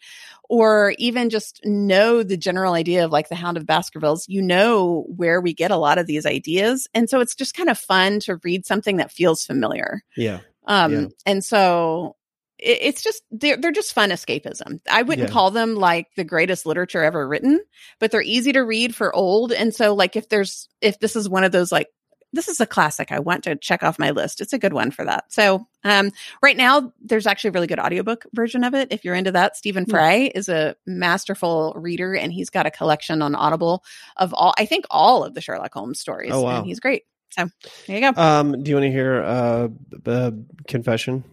or 0.50 0.94
even 0.98 1.30
just 1.30 1.62
know 1.64 2.24
the 2.24 2.36
general 2.36 2.74
idea 2.74 3.06
of 3.06 3.12
like 3.12 3.30
the 3.30 3.36
Hound 3.36 3.56
of 3.56 3.66
Baskervilles, 3.66 4.26
you 4.28 4.42
know 4.42 5.06
where 5.16 5.40
we 5.40 5.54
get 5.54 5.72
a 5.72 5.78
lot 5.78 5.98
of 5.98 6.08
these 6.08 6.26
ideas. 6.26 6.90
And 6.94 7.10
so 7.10 7.22
it's 7.22 7.36
just 7.36 7.56
kind 7.56 7.70
of 7.70 7.78
fun 7.78 8.20
to 8.22 8.38
read 8.44 8.66
something 8.66 8.98
that 8.98 9.14
feels 9.14 9.46
familiar. 9.46 10.02
Yeah. 10.18 10.42
Um 10.68 10.92
yeah. 10.92 11.08
and 11.26 11.46
so 11.46 12.18
it's 12.60 13.02
just 13.02 13.24
they're 13.32 13.56
they're 13.56 13.72
just 13.72 13.94
fun 13.94 14.10
escapism. 14.10 14.82
I 14.92 15.04
wouldn't 15.04 15.30
yeah. 15.30 15.34
call 15.34 15.52
them 15.52 15.76
like 15.76 16.08
the 16.18 16.26
greatest 16.26 16.66
literature 16.66 17.02
ever 17.02 17.26
written, 17.26 17.62
but 18.02 18.12
they're 18.12 18.22
easy 18.22 18.52
to 18.52 18.60
read 18.60 18.94
for 18.94 19.16
old. 19.16 19.54
And 19.54 19.74
so 19.74 19.96
like 19.96 20.18
if 20.18 20.28
there's 20.28 20.68
if 20.82 21.00
this 21.00 21.16
is 21.16 21.30
one 21.30 21.46
of 21.46 21.54
those 21.54 21.72
like 21.72 21.88
this 22.34 22.48
is 22.48 22.60
a 22.60 22.66
classic 22.66 23.12
I 23.12 23.20
want 23.20 23.44
to 23.44 23.56
check 23.56 23.84
off 23.84 24.00
my 24.00 24.12
list. 24.12 24.42
It's 24.42 24.54
a 24.54 24.60
good 24.60 24.74
one 24.74 24.92
for 24.92 25.06
that. 25.06 25.32
So, 25.32 25.68
um, 25.84 26.12
right 26.42 26.56
now 26.56 26.94
there's 27.02 27.28
actually 27.28 27.50
a 27.50 27.52
really 27.54 27.68
good 27.68 27.80
audiobook 27.80 28.26
version 28.34 28.64
of 28.64 28.74
it. 28.74 28.90
If 28.92 29.04
you're 29.04 29.16
into 29.16 29.32
that, 29.32 29.58
Stephen 29.58 29.86
hmm. 29.86 29.92
Fry 29.92 30.16
mm. 30.20 30.32
is 30.36 30.50
a 30.50 30.76
masterful 30.86 31.74
reader 31.76 32.16
and 32.16 32.32
he's 32.32 32.50
got 32.50 32.66
a 32.66 32.72
collection 32.72 33.22
on 33.22 33.36
Audible 33.36 33.84
of 34.18 34.34
all, 34.34 34.54
I 34.58 34.66
think 34.66 34.86
all 34.90 35.24
of 35.24 35.34
the 35.34 35.42
Sherlock 35.42 35.74
Holmes 35.74 36.00
stories. 36.00 36.32
Oh, 36.32 36.42
wow. 36.42 36.58
And 36.58 36.66
he's 36.66 36.80
great. 36.80 37.04
So 37.32 37.50
there 37.88 37.98
you 37.98 38.12
go. 38.12 38.22
Um, 38.22 38.62
do 38.62 38.70
you 38.70 38.76
want 38.76 38.86
to 38.86 38.92
hear 38.92 39.22
uh, 39.22 39.68
a 40.06 40.34
confession? 40.68 41.24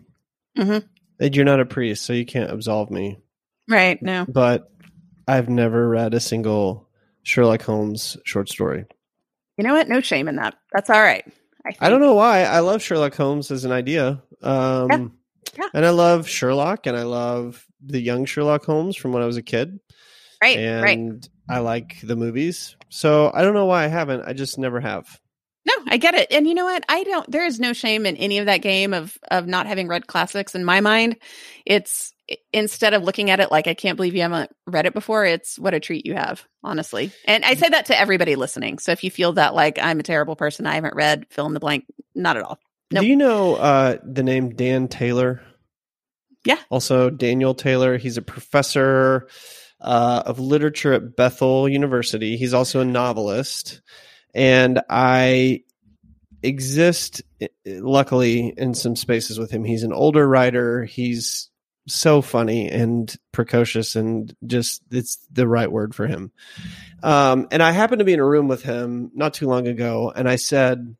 Mm-hmm. 0.56 0.86
You're 1.32 1.44
not 1.44 1.60
a 1.60 1.66
priest, 1.66 2.04
so 2.04 2.12
you 2.12 2.24
can't 2.24 2.50
absolve 2.50 2.90
me. 2.90 3.18
Right. 3.68 4.00
No. 4.00 4.24
But 4.28 4.70
I've 5.26 5.48
never 5.48 5.88
read 5.88 6.14
a 6.14 6.20
single 6.20 6.88
Sherlock 7.22 7.62
Holmes 7.62 8.16
short 8.24 8.48
story. 8.48 8.86
You 9.58 9.64
know 9.64 9.74
what? 9.74 9.88
No 9.88 10.00
shame 10.00 10.28
in 10.28 10.36
that. 10.36 10.54
That's 10.72 10.88
all 10.88 11.02
right. 11.02 11.26
I, 11.66 11.86
I 11.86 11.88
don't 11.90 12.00
know 12.00 12.14
why. 12.14 12.44
I 12.44 12.60
love 12.60 12.80
Sherlock 12.80 13.14
Holmes 13.14 13.50
as 13.50 13.64
an 13.64 13.72
idea. 13.72 14.22
Um, 14.42 14.88
yeah. 14.90 15.06
Yeah. 15.58 15.68
And 15.74 15.84
I 15.84 15.90
love 15.90 16.28
Sherlock 16.28 16.86
and 16.86 16.96
I 16.96 17.02
love 17.02 17.66
the 17.84 18.00
young 18.00 18.24
Sherlock 18.24 18.64
Holmes 18.64 18.96
from 18.96 19.12
when 19.12 19.22
I 19.22 19.26
was 19.26 19.36
a 19.36 19.42
kid. 19.42 19.80
Right. 20.40 20.56
And 20.56 20.82
right. 20.82 21.28
I 21.48 21.58
like 21.58 22.00
the 22.02 22.16
movies. 22.16 22.76
So 22.88 23.30
I 23.34 23.42
don't 23.42 23.54
know 23.54 23.66
why 23.66 23.84
I 23.84 23.88
haven't. 23.88 24.22
I 24.22 24.32
just 24.32 24.58
never 24.58 24.80
have. 24.80 25.20
No, 25.66 25.74
I 25.88 25.96
get 25.96 26.14
it. 26.14 26.28
And 26.30 26.46
you 26.46 26.54
know 26.54 26.64
what? 26.64 26.84
I 26.88 27.02
don't 27.04 27.30
there 27.30 27.44
is 27.44 27.60
no 27.60 27.72
shame 27.72 28.06
in 28.06 28.16
any 28.16 28.38
of 28.38 28.46
that 28.46 28.58
game 28.58 28.94
of 28.94 29.18
of 29.30 29.46
not 29.46 29.66
having 29.66 29.88
read 29.88 30.06
classics 30.06 30.54
in 30.54 30.64
my 30.64 30.80
mind. 30.80 31.16
It's 31.66 32.14
instead 32.52 32.94
of 32.94 33.02
looking 33.02 33.30
at 33.30 33.40
it 33.40 33.50
like 33.50 33.66
I 33.66 33.74
can't 33.74 33.96
believe 33.96 34.14
you 34.14 34.22
haven't 34.22 34.50
read 34.66 34.86
it 34.86 34.94
before, 34.94 35.24
it's 35.24 35.58
what 35.58 35.74
a 35.74 35.80
treat 35.80 36.06
you 36.06 36.14
have, 36.14 36.44
honestly. 36.62 37.12
And 37.24 37.44
I 37.44 37.54
say 37.54 37.68
that 37.68 37.86
to 37.86 37.98
everybody 37.98 38.36
listening. 38.36 38.78
So 38.78 38.92
if 38.92 39.04
you 39.04 39.10
feel 39.10 39.32
that 39.34 39.54
like 39.54 39.78
I'm 39.80 40.00
a 40.00 40.02
terrible 40.04 40.36
person, 40.36 40.66
I 40.66 40.74
haven't 40.74 40.94
read 40.94 41.26
fill 41.30 41.46
in 41.46 41.54
the 41.54 41.60
blank, 41.60 41.86
not 42.14 42.36
at 42.36 42.42
all. 42.42 42.58
Nope. 42.90 43.02
Do 43.02 43.06
you 43.06 43.16
know 43.16 43.56
uh, 43.56 43.98
the 44.02 44.22
name 44.22 44.50
Dan 44.54 44.88
Taylor? 44.88 45.42
Yeah. 46.44 46.58
Also 46.70 47.10
Daniel 47.10 47.54
Taylor. 47.54 47.98
He's 47.98 48.16
a 48.16 48.22
professor 48.22 49.28
uh, 49.80 50.22
of 50.24 50.38
literature 50.38 50.92
at 50.92 51.16
Bethel 51.16 51.68
University. 51.68 52.36
He's 52.36 52.54
also 52.54 52.80
a 52.80 52.84
novelist, 52.84 53.82
and 54.34 54.80
I 54.88 55.62
exist 56.42 57.22
luckily 57.66 58.54
in 58.56 58.74
some 58.74 58.96
spaces 58.96 59.38
with 59.38 59.50
him. 59.50 59.64
He's 59.64 59.82
an 59.82 59.92
older 59.92 60.26
writer. 60.26 60.84
He's 60.84 61.50
so 61.88 62.22
funny 62.22 62.68
and 62.68 63.14
precocious 63.32 63.96
and 63.96 64.34
just 64.46 64.82
it's 64.90 65.16
the 65.30 65.48
right 65.48 65.70
word 65.70 65.94
for 65.94 66.06
him. 66.06 66.32
Um, 67.02 67.48
and 67.50 67.62
I 67.62 67.72
happened 67.72 68.00
to 68.00 68.04
be 68.04 68.12
in 68.12 68.20
a 68.20 68.26
room 68.26 68.48
with 68.48 68.62
him 68.62 69.10
not 69.14 69.34
too 69.34 69.46
long 69.46 69.66
ago, 69.66 70.12
and 70.14 70.28
I 70.28 70.36
said, 70.36 70.96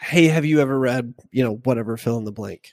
"Hey, 0.00 0.28
have 0.28 0.44
you 0.44 0.60
ever 0.60 0.78
read 0.78 1.14
you 1.30 1.44
know 1.44 1.54
whatever 1.64 1.96
fill 1.96 2.18
in 2.18 2.24
the 2.24 2.32
blank?" 2.32 2.72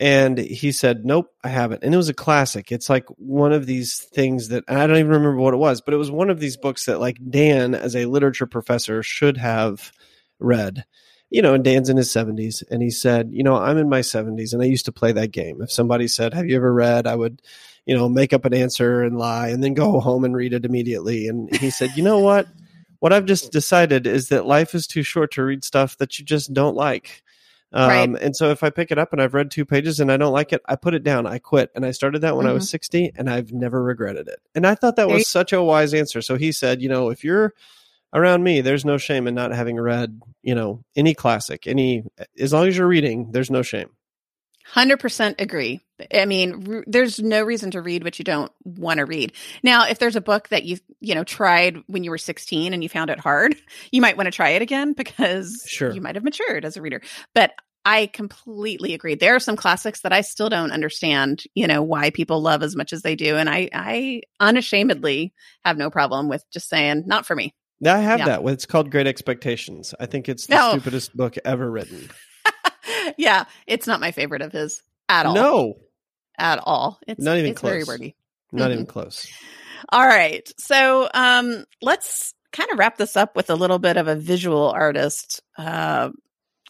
And 0.00 0.38
he 0.38 0.72
said, 0.72 1.04
"Nope, 1.04 1.32
I 1.44 1.48
haven't." 1.48 1.84
And 1.84 1.94
it 1.94 1.96
was 1.96 2.08
a 2.08 2.14
classic. 2.14 2.72
It's 2.72 2.90
like 2.90 3.06
one 3.16 3.52
of 3.52 3.66
these 3.66 3.98
things 3.98 4.48
that 4.48 4.64
I 4.68 4.86
don't 4.86 4.96
even 4.96 5.12
remember 5.12 5.36
what 5.36 5.54
it 5.54 5.58
was, 5.58 5.80
but 5.80 5.94
it 5.94 5.98
was 5.98 6.10
one 6.10 6.30
of 6.30 6.40
these 6.40 6.56
books 6.56 6.86
that 6.86 7.00
like 7.00 7.18
Dan, 7.30 7.74
as 7.74 7.94
a 7.96 8.06
literature 8.06 8.46
professor, 8.46 9.02
should 9.02 9.36
have 9.36 9.92
read 10.38 10.84
you 11.32 11.42
know, 11.42 11.54
and 11.54 11.64
Dan's 11.64 11.88
in 11.88 11.96
his 11.96 12.10
70s. 12.10 12.62
And 12.70 12.82
he 12.82 12.90
said, 12.90 13.30
you 13.32 13.42
know, 13.42 13.56
I'm 13.56 13.78
in 13.78 13.88
my 13.88 14.00
70s 14.00 14.52
and 14.52 14.62
I 14.62 14.66
used 14.66 14.84
to 14.84 14.92
play 14.92 15.12
that 15.12 15.32
game. 15.32 15.62
If 15.62 15.72
somebody 15.72 16.06
said, 16.06 16.34
Have 16.34 16.46
you 16.46 16.56
ever 16.56 16.72
read? 16.72 17.06
I 17.06 17.16
would, 17.16 17.42
you 17.86 17.96
know, 17.96 18.08
make 18.08 18.32
up 18.32 18.44
an 18.44 18.54
answer 18.54 19.02
and 19.02 19.18
lie 19.18 19.48
and 19.48 19.64
then 19.64 19.74
go 19.74 19.98
home 19.98 20.24
and 20.24 20.36
read 20.36 20.52
it 20.52 20.64
immediately. 20.64 21.26
And 21.26 21.54
he 21.56 21.70
said, 21.70 21.96
You 21.96 22.04
know 22.04 22.20
what? 22.20 22.46
what 23.02 23.12
I've 23.12 23.24
just 23.24 23.50
decided 23.50 24.06
is 24.06 24.28
that 24.28 24.46
life 24.46 24.76
is 24.76 24.86
too 24.86 25.02
short 25.02 25.32
to 25.32 25.42
read 25.42 25.64
stuff 25.64 25.98
that 25.98 26.20
you 26.20 26.24
just 26.24 26.54
don't 26.54 26.76
like. 26.76 27.24
Um, 27.72 27.88
right. 27.88 28.22
And 28.22 28.36
so 28.36 28.50
if 28.50 28.62
I 28.62 28.70
pick 28.70 28.92
it 28.92 28.98
up 28.98 29.12
and 29.12 29.20
I've 29.20 29.34
read 29.34 29.50
two 29.50 29.64
pages 29.64 29.98
and 29.98 30.12
I 30.12 30.16
don't 30.16 30.32
like 30.32 30.52
it, 30.52 30.62
I 30.66 30.76
put 30.76 30.94
it 30.94 31.02
down. 31.02 31.26
I 31.26 31.40
quit. 31.40 31.72
And 31.74 31.84
I 31.84 31.90
started 31.90 32.20
that 32.20 32.36
when 32.36 32.44
mm-hmm. 32.44 32.50
I 32.50 32.54
was 32.54 32.66
mm-hmm. 32.66 32.74
60 32.74 33.12
and 33.16 33.28
I've 33.28 33.52
never 33.52 33.82
regretted 33.82 34.28
it. 34.28 34.38
And 34.54 34.64
I 34.64 34.76
thought 34.76 34.94
that 34.94 35.08
was 35.08 35.28
such 35.28 35.52
a 35.52 35.60
wise 35.60 35.94
answer. 35.94 36.22
So 36.22 36.36
he 36.36 36.52
said, 36.52 36.80
you 36.80 36.88
know, 36.88 37.10
if 37.10 37.24
you're 37.24 37.54
around 38.12 38.42
me, 38.42 38.60
there's 38.60 38.84
no 38.84 38.98
shame 38.98 39.26
in 39.26 39.34
not 39.34 39.52
having 39.52 39.80
read, 39.80 40.20
you 40.42 40.54
know, 40.54 40.84
any 40.96 41.14
classic, 41.14 41.66
any, 41.66 42.04
as 42.38 42.52
long 42.52 42.68
as 42.68 42.76
you're 42.76 42.86
reading, 42.86 43.30
there's 43.32 43.50
no 43.50 43.62
shame. 43.62 43.90
100% 44.74 45.40
agree. 45.40 45.80
I 46.14 46.24
mean, 46.24 46.72
r- 46.72 46.84
there's 46.86 47.20
no 47.20 47.42
reason 47.42 47.72
to 47.72 47.82
read 47.82 48.04
what 48.04 48.18
you 48.18 48.24
don't 48.24 48.52
want 48.64 48.98
to 48.98 49.04
read. 49.04 49.32
Now, 49.62 49.86
if 49.86 49.98
there's 49.98 50.16
a 50.16 50.20
book 50.20 50.48
that 50.48 50.64
you, 50.64 50.78
you 51.00 51.14
know, 51.14 51.24
tried 51.24 51.78
when 51.88 52.04
you 52.04 52.10
were 52.10 52.18
16 52.18 52.72
and 52.72 52.82
you 52.82 52.88
found 52.88 53.10
it 53.10 53.18
hard, 53.18 53.56
you 53.92 54.00
might 54.00 54.16
want 54.16 54.28
to 54.28 54.30
try 54.30 54.50
it 54.50 54.62
again 54.62 54.92
because 54.92 55.64
sure. 55.68 55.92
you 55.92 56.00
might 56.00 56.14
have 56.14 56.24
matured 56.24 56.64
as 56.64 56.76
a 56.76 56.82
reader. 56.82 57.02
But 57.34 57.52
I 57.84 58.06
completely 58.06 58.94
agree. 58.94 59.16
There 59.16 59.34
are 59.34 59.40
some 59.40 59.56
classics 59.56 60.02
that 60.02 60.12
I 60.12 60.20
still 60.20 60.48
don't 60.48 60.70
understand, 60.70 61.42
you 61.54 61.66
know, 61.66 61.82
why 61.82 62.10
people 62.10 62.40
love 62.40 62.62
as 62.62 62.76
much 62.76 62.92
as 62.92 63.02
they 63.02 63.16
do. 63.16 63.36
And 63.36 63.50
I, 63.50 63.68
I 63.72 64.22
unashamedly 64.38 65.34
have 65.64 65.76
no 65.76 65.90
problem 65.90 66.28
with 66.28 66.44
just 66.52 66.68
saying, 66.68 67.04
not 67.06 67.26
for 67.26 67.34
me. 67.34 67.54
I 67.84 67.98
have 67.98 68.20
yeah. 68.20 68.26
that. 68.26 68.44
It's 68.44 68.66
called 68.66 68.90
Great 68.90 69.06
Expectations. 69.06 69.94
I 69.98 70.06
think 70.06 70.28
it's 70.28 70.46
the 70.46 70.54
no. 70.54 70.70
stupidest 70.70 71.16
book 71.16 71.36
ever 71.44 71.68
written. 71.68 72.08
yeah, 73.16 73.44
it's 73.66 73.86
not 73.86 74.00
my 74.00 74.12
favorite 74.12 74.42
of 74.42 74.52
his 74.52 74.82
at 75.08 75.26
all. 75.26 75.34
No, 75.34 75.74
at 76.38 76.60
all. 76.62 77.00
It's 77.06 77.20
not 77.20 77.38
even 77.38 77.52
it's 77.52 77.60
close. 77.60 77.72
Very 77.72 77.84
wordy. 77.84 78.16
Not 78.52 78.64
mm-hmm. 78.64 78.72
even 78.72 78.86
close. 78.86 79.26
All 79.90 80.06
right, 80.06 80.50
so 80.58 81.08
um, 81.12 81.64
let's 81.80 82.34
kind 82.52 82.70
of 82.70 82.78
wrap 82.78 82.98
this 82.98 83.16
up 83.16 83.34
with 83.34 83.50
a 83.50 83.54
little 83.54 83.78
bit 83.78 83.96
of 83.96 84.08
a 84.08 84.14
visual 84.14 84.70
artist 84.70 85.40
uh, 85.58 86.10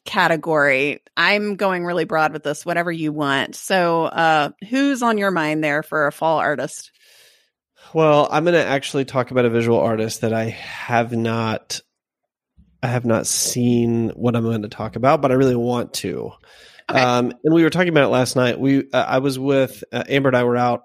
category. 0.05 1.03
I'm 1.16 1.57
going 1.57 1.85
really 1.85 2.05
broad 2.05 2.33
with 2.33 2.42
this. 2.42 2.64
Whatever 2.64 2.90
you 2.90 3.12
want. 3.12 3.55
So, 3.55 4.05
uh, 4.05 4.51
who's 4.70 5.03
on 5.03 5.18
your 5.18 5.31
mind 5.31 5.62
there 5.62 5.83
for 5.83 6.07
a 6.07 6.12
fall 6.12 6.38
artist? 6.38 6.90
Well, 7.94 8.28
I'm 8.30 8.44
going 8.44 8.54
to 8.54 8.64
actually 8.64 9.04
talk 9.04 9.30
about 9.30 9.44
a 9.44 9.50
visual 9.50 9.78
artist 9.78 10.22
that 10.22 10.32
I 10.32 10.44
have 10.44 11.12
not 11.12 11.80
I 12.82 12.88
have 12.88 13.04
not 13.04 13.26
seen 13.26 14.10
what 14.10 14.34
I'm 14.34 14.42
going 14.42 14.62
to 14.62 14.68
talk 14.68 14.96
about, 14.96 15.22
but 15.22 15.30
I 15.30 15.34
really 15.34 15.56
want 15.56 15.94
to. 15.94 16.32
Okay. 16.90 17.00
Um, 17.00 17.32
and 17.44 17.54
we 17.54 17.62
were 17.62 17.70
talking 17.70 17.90
about 17.90 18.04
it 18.04 18.08
last 18.08 18.34
night. 18.34 18.58
We 18.58 18.90
uh, 18.92 19.04
I 19.06 19.18
was 19.18 19.38
with 19.38 19.84
uh, 19.92 20.04
Amber 20.08 20.30
and 20.30 20.36
I 20.36 20.44
were 20.44 20.56
out 20.56 20.84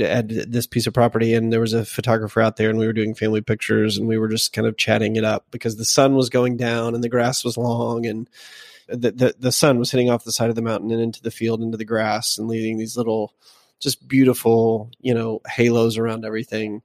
at 0.00 0.28
this 0.28 0.66
piece 0.66 0.86
of 0.86 0.94
property, 0.94 1.34
and 1.34 1.52
there 1.52 1.60
was 1.60 1.72
a 1.72 1.84
photographer 1.84 2.40
out 2.40 2.56
there, 2.56 2.68
and 2.68 2.78
we 2.78 2.86
were 2.86 2.92
doing 2.92 3.14
family 3.14 3.40
pictures, 3.40 3.96
and 3.96 4.08
we 4.08 4.18
were 4.18 4.28
just 4.28 4.52
kind 4.52 4.66
of 4.66 4.76
chatting 4.76 5.16
it 5.16 5.24
up 5.24 5.46
because 5.50 5.76
the 5.76 5.84
sun 5.84 6.14
was 6.14 6.28
going 6.28 6.56
down 6.56 6.94
and 6.94 7.02
the 7.02 7.08
grass 7.08 7.44
was 7.44 7.56
long, 7.56 8.06
and 8.06 8.28
the 8.88 9.12
the, 9.12 9.34
the 9.38 9.52
sun 9.52 9.78
was 9.78 9.90
hitting 9.90 10.10
off 10.10 10.24
the 10.24 10.32
side 10.32 10.50
of 10.50 10.56
the 10.56 10.62
mountain 10.62 10.90
and 10.90 11.00
into 11.00 11.22
the 11.22 11.30
field, 11.30 11.62
into 11.62 11.78
the 11.78 11.84
grass, 11.84 12.38
and 12.38 12.48
leaving 12.48 12.76
these 12.76 12.96
little 12.96 13.32
just 13.80 14.06
beautiful, 14.06 14.90
you 15.00 15.14
know, 15.14 15.40
halos 15.46 15.98
around 15.98 16.24
everything. 16.24 16.82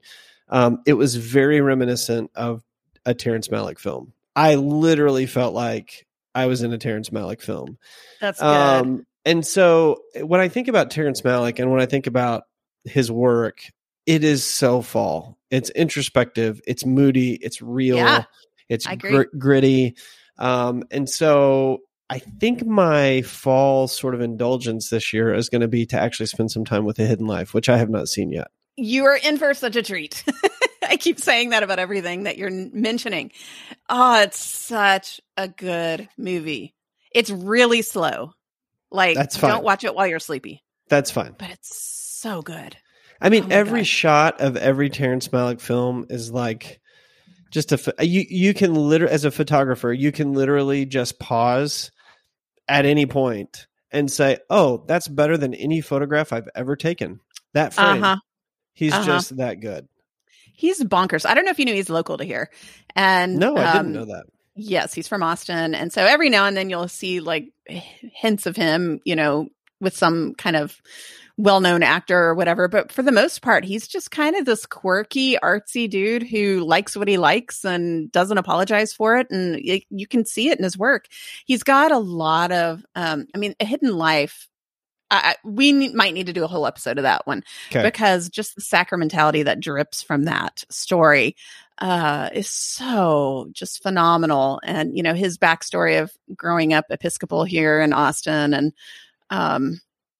Um, 0.49 0.81
it 0.85 0.93
was 0.93 1.15
very 1.15 1.61
reminiscent 1.61 2.31
of 2.35 2.63
a 3.05 3.13
Terrence 3.13 3.47
Malick 3.47 3.79
film. 3.79 4.13
I 4.35 4.55
literally 4.55 5.25
felt 5.25 5.53
like 5.53 6.05
I 6.33 6.45
was 6.45 6.61
in 6.61 6.73
a 6.73 6.77
Terrence 6.77 7.09
Malick 7.09 7.41
film. 7.41 7.77
That's 8.19 8.39
good. 8.39 8.45
Um, 8.45 9.05
and 9.25 9.45
so 9.45 10.01
when 10.19 10.39
I 10.39 10.47
think 10.47 10.67
about 10.67 10.91
Terrence 10.91 11.21
Malick 11.21 11.59
and 11.59 11.71
when 11.71 11.81
I 11.81 11.85
think 11.85 12.07
about 12.07 12.43
his 12.83 13.11
work, 13.11 13.61
it 14.05 14.23
is 14.23 14.43
so 14.43 14.81
fall. 14.81 15.37
It's 15.49 15.69
introspective. 15.69 16.61
It's 16.65 16.85
moody. 16.85 17.33
It's 17.33 17.61
real. 17.61 17.97
Yeah, 17.97 18.23
it's 18.69 18.87
gr- 18.87 19.23
gritty. 19.37 19.95
Um, 20.37 20.83
and 20.89 21.09
so 21.09 21.81
I 22.11 22.19
think 22.19 22.65
my 22.65 23.21
fall 23.21 23.87
sort 23.87 24.15
of 24.15 24.19
indulgence 24.19 24.89
this 24.89 25.13
year 25.13 25.33
is 25.33 25.47
going 25.47 25.61
to 25.61 25.69
be 25.69 25.85
to 25.85 25.97
actually 25.97 26.25
spend 26.25 26.51
some 26.51 26.65
time 26.65 26.83
with 26.83 26.99
a 26.99 27.05
hidden 27.05 27.25
life, 27.25 27.53
which 27.53 27.69
I 27.69 27.77
have 27.77 27.89
not 27.89 28.09
seen 28.09 28.31
yet. 28.31 28.49
You 28.75 29.05
are 29.05 29.15
in 29.15 29.37
for 29.37 29.53
such 29.53 29.77
a 29.77 29.81
treat. 29.81 30.21
I 30.83 30.97
keep 30.97 31.21
saying 31.21 31.51
that 31.51 31.63
about 31.63 31.79
everything 31.79 32.23
that 32.23 32.37
you're 32.37 32.51
mentioning. 32.51 33.31
Oh, 33.87 34.23
it's 34.23 34.43
such 34.43 35.21
a 35.37 35.47
good 35.47 36.09
movie. 36.17 36.75
It's 37.13 37.29
really 37.29 37.81
slow. 37.81 38.33
Like, 38.91 39.15
That's 39.15 39.37
fine. 39.37 39.51
don't 39.51 39.63
watch 39.63 39.85
it 39.85 39.95
while 39.95 40.07
you're 40.07 40.19
sleepy. 40.19 40.65
That's 40.89 41.11
fine. 41.11 41.33
But 41.39 41.51
it's 41.51 41.73
so 41.73 42.41
good. 42.41 42.75
I 43.21 43.29
mean, 43.29 43.45
oh 43.45 43.55
every 43.55 43.79
God. 43.81 43.87
shot 43.87 44.41
of 44.41 44.57
every 44.57 44.89
Terrence 44.89 45.29
Malick 45.29 45.61
film 45.61 46.07
is 46.09 46.29
like 46.29 46.81
just 47.51 47.71
a 47.71 48.05
you 48.05 48.25
you 48.29 48.53
can 48.53 48.73
literally 48.73 49.13
as 49.13 49.25
a 49.25 49.31
photographer 49.31 49.91
you 49.91 50.11
can 50.11 50.33
literally 50.33 50.85
just 50.85 51.19
pause 51.19 51.91
at 52.71 52.85
any 52.85 53.05
point 53.05 53.67
and 53.91 54.11
say, 54.11 54.37
"Oh, 54.49 54.83
that's 54.87 55.07
better 55.07 55.37
than 55.37 55.53
any 55.53 55.81
photograph 55.81 56.33
I've 56.33 56.49
ever 56.55 56.75
taken." 56.75 57.19
That 57.53 57.73
frame. 57.73 58.03
Uh-huh. 58.03 58.17
He's 58.73 58.93
uh-huh. 58.93 59.05
just 59.05 59.37
that 59.37 59.59
good. 59.59 59.87
He's 60.53 60.81
bonkers. 60.83 61.25
I 61.25 61.33
don't 61.33 61.45
know 61.45 61.51
if 61.51 61.59
you 61.59 61.65
knew 61.65 61.73
he's 61.73 61.89
local 61.89 62.17
to 62.17 62.23
here. 62.23 62.49
And 62.95 63.37
No, 63.37 63.55
I 63.57 63.71
um, 63.71 63.87
didn't 63.87 63.93
know 63.93 64.13
that. 64.13 64.25
Yes, 64.55 64.93
he's 64.93 65.07
from 65.07 65.23
Austin. 65.23 65.73
And 65.73 65.91
so 65.91 66.05
every 66.05 66.29
now 66.29 66.45
and 66.45 66.55
then 66.55 66.69
you'll 66.69 66.87
see 66.87 67.19
like 67.19 67.51
hints 67.67 68.45
of 68.45 68.55
him, 68.55 68.99
you 69.03 69.15
know, 69.15 69.49
with 69.81 69.95
some 69.95 70.33
kind 70.35 70.55
of 70.55 70.81
well-known 71.37 71.81
actor 71.81 72.17
or 72.17 72.35
whatever 72.35 72.67
but 72.67 72.91
for 72.91 73.01
the 73.01 73.11
most 73.11 73.41
part 73.41 73.65
he's 73.65 73.87
just 73.87 74.11
kind 74.11 74.35
of 74.35 74.45
this 74.45 74.65
quirky 74.65 75.37
artsy 75.37 75.89
dude 75.89 76.23
who 76.23 76.59
likes 76.59 76.95
what 76.95 77.07
he 77.07 77.17
likes 77.17 77.65
and 77.65 78.11
doesn't 78.11 78.37
apologize 78.37 78.93
for 78.93 79.17
it 79.17 79.27
and 79.31 79.55
it, 79.55 79.83
you 79.89 80.05
can 80.05 80.25
see 80.25 80.49
it 80.49 80.57
in 80.57 80.63
his 80.63 80.77
work 80.77 81.07
he's 81.45 81.63
got 81.63 81.91
a 81.91 81.97
lot 81.97 82.51
of 82.51 82.85
um, 82.95 83.25
i 83.33 83.37
mean 83.37 83.55
a 83.59 83.65
hidden 83.65 83.97
life 83.97 84.47
I, 85.13 85.35
we 85.43 85.73
need, 85.73 85.93
might 85.93 86.13
need 86.13 86.27
to 86.27 86.33
do 86.33 86.45
a 86.45 86.47
whole 86.47 86.65
episode 86.65 86.97
of 86.97 87.03
that 87.03 87.27
one 87.27 87.43
okay. 87.69 87.83
because 87.83 88.29
just 88.29 88.55
the 88.55 88.61
sacramentality 88.61 89.43
that 89.43 89.59
drips 89.59 90.01
from 90.01 90.23
that 90.23 90.63
story 90.69 91.35
uh, 91.81 92.29
is 92.31 92.49
so 92.49 93.49
just 93.51 93.83
phenomenal. 93.83 94.61
And 94.63 94.95
you 94.95 95.03
know 95.03 95.13
his 95.13 95.37
backstory 95.37 96.01
of 96.01 96.13
growing 96.35 96.73
up 96.73 96.85
Episcopal 96.89 97.43
here 97.43 97.81
in 97.81 97.91
Austin, 97.91 98.53
and 98.53 98.71
um, 99.31 99.79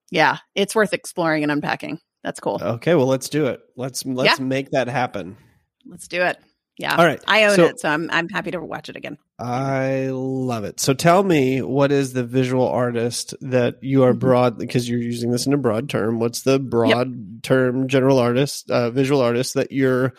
yeah, 0.10 0.38
it's 0.56 0.74
worth 0.74 0.93
exploring 0.93 1.43
and 1.43 1.52
unpacking. 1.52 2.00
That's 2.24 2.39
cool. 2.39 2.60
Okay, 2.62 2.95
well, 2.95 3.08
let's 3.08 3.30
do 3.30 3.47
it. 3.47 3.62
Let's 3.76 4.06
let's 4.06 4.39
yeah. 4.39 4.45
make 4.45 4.71
that 4.71 4.88
happen. 4.88 5.38
Let's 5.86 6.08
do 6.08 6.21
it. 6.21 6.38
Yeah. 6.78 6.95
All 6.95 7.06
right. 7.06 7.21
I 7.28 7.45
own 7.45 7.56
so, 7.56 7.65
it, 7.65 7.80
so 7.80 7.89
I'm 7.89 8.10
I'm 8.12 8.30
happy 8.30 8.52
to 8.52 8.60
watch 8.60 8.89
it 8.89 8.95
again. 8.95 9.17
I 9.38 10.10
love 10.12 10.63
it. 10.63 10.80
So 10.80 10.93
tell 10.93 11.24
me, 11.24 11.62
what 11.62 11.91
is 11.91 12.13
the 12.13 12.24
visual 12.24 12.67
artist 12.67 13.36
that 13.41 13.84
you 13.84 14.04
are 14.04 14.12
mm-hmm. 14.12 14.19
broad 14.19 14.58
because 14.58 14.89
you're 14.89 15.02
using 15.02 15.32
this 15.32 15.45
in 15.45 15.54
a 15.54 15.58
broad 15.58 15.89
term? 15.89 16.19
What's 16.19 16.41
the 16.41 16.60
broad 16.60 17.10
yep. 17.10 17.43
term 17.43 17.88
general 17.88 18.19
artist, 18.19 18.71
uh, 18.71 18.89
visual 18.91 19.21
artist 19.21 19.56
that 19.56 19.71
you're 19.71 20.13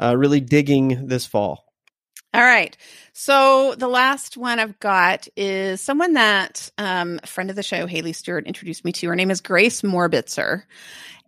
uh, 0.00 0.16
really 0.16 0.40
digging 0.40 1.06
this 1.06 1.26
fall? 1.26 1.71
All 2.34 2.42
right. 2.42 2.74
So 3.12 3.74
the 3.76 3.88
last 3.88 4.38
one 4.38 4.58
I've 4.58 4.80
got 4.80 5.28
is 5.36 5.82
someone 5.82 6.14
that 6.14 6.70
um, 6.78 7.20
a 7.22 7.26
friend 7.26 7.50
of 7.50 7.56
the 7.56 7.62
show, 7.62 7.86
Haley 7.86 8.14
Stewart, 8.14 8.46
introduced 8.46 8.84
me 8.84 8.92
to. 8.92 9.08
Her 9.08 9.16
name 9.16 9.30
is 9.30 9.42
Grace 9.42 9.82
Morbitzer, 9.82 10.62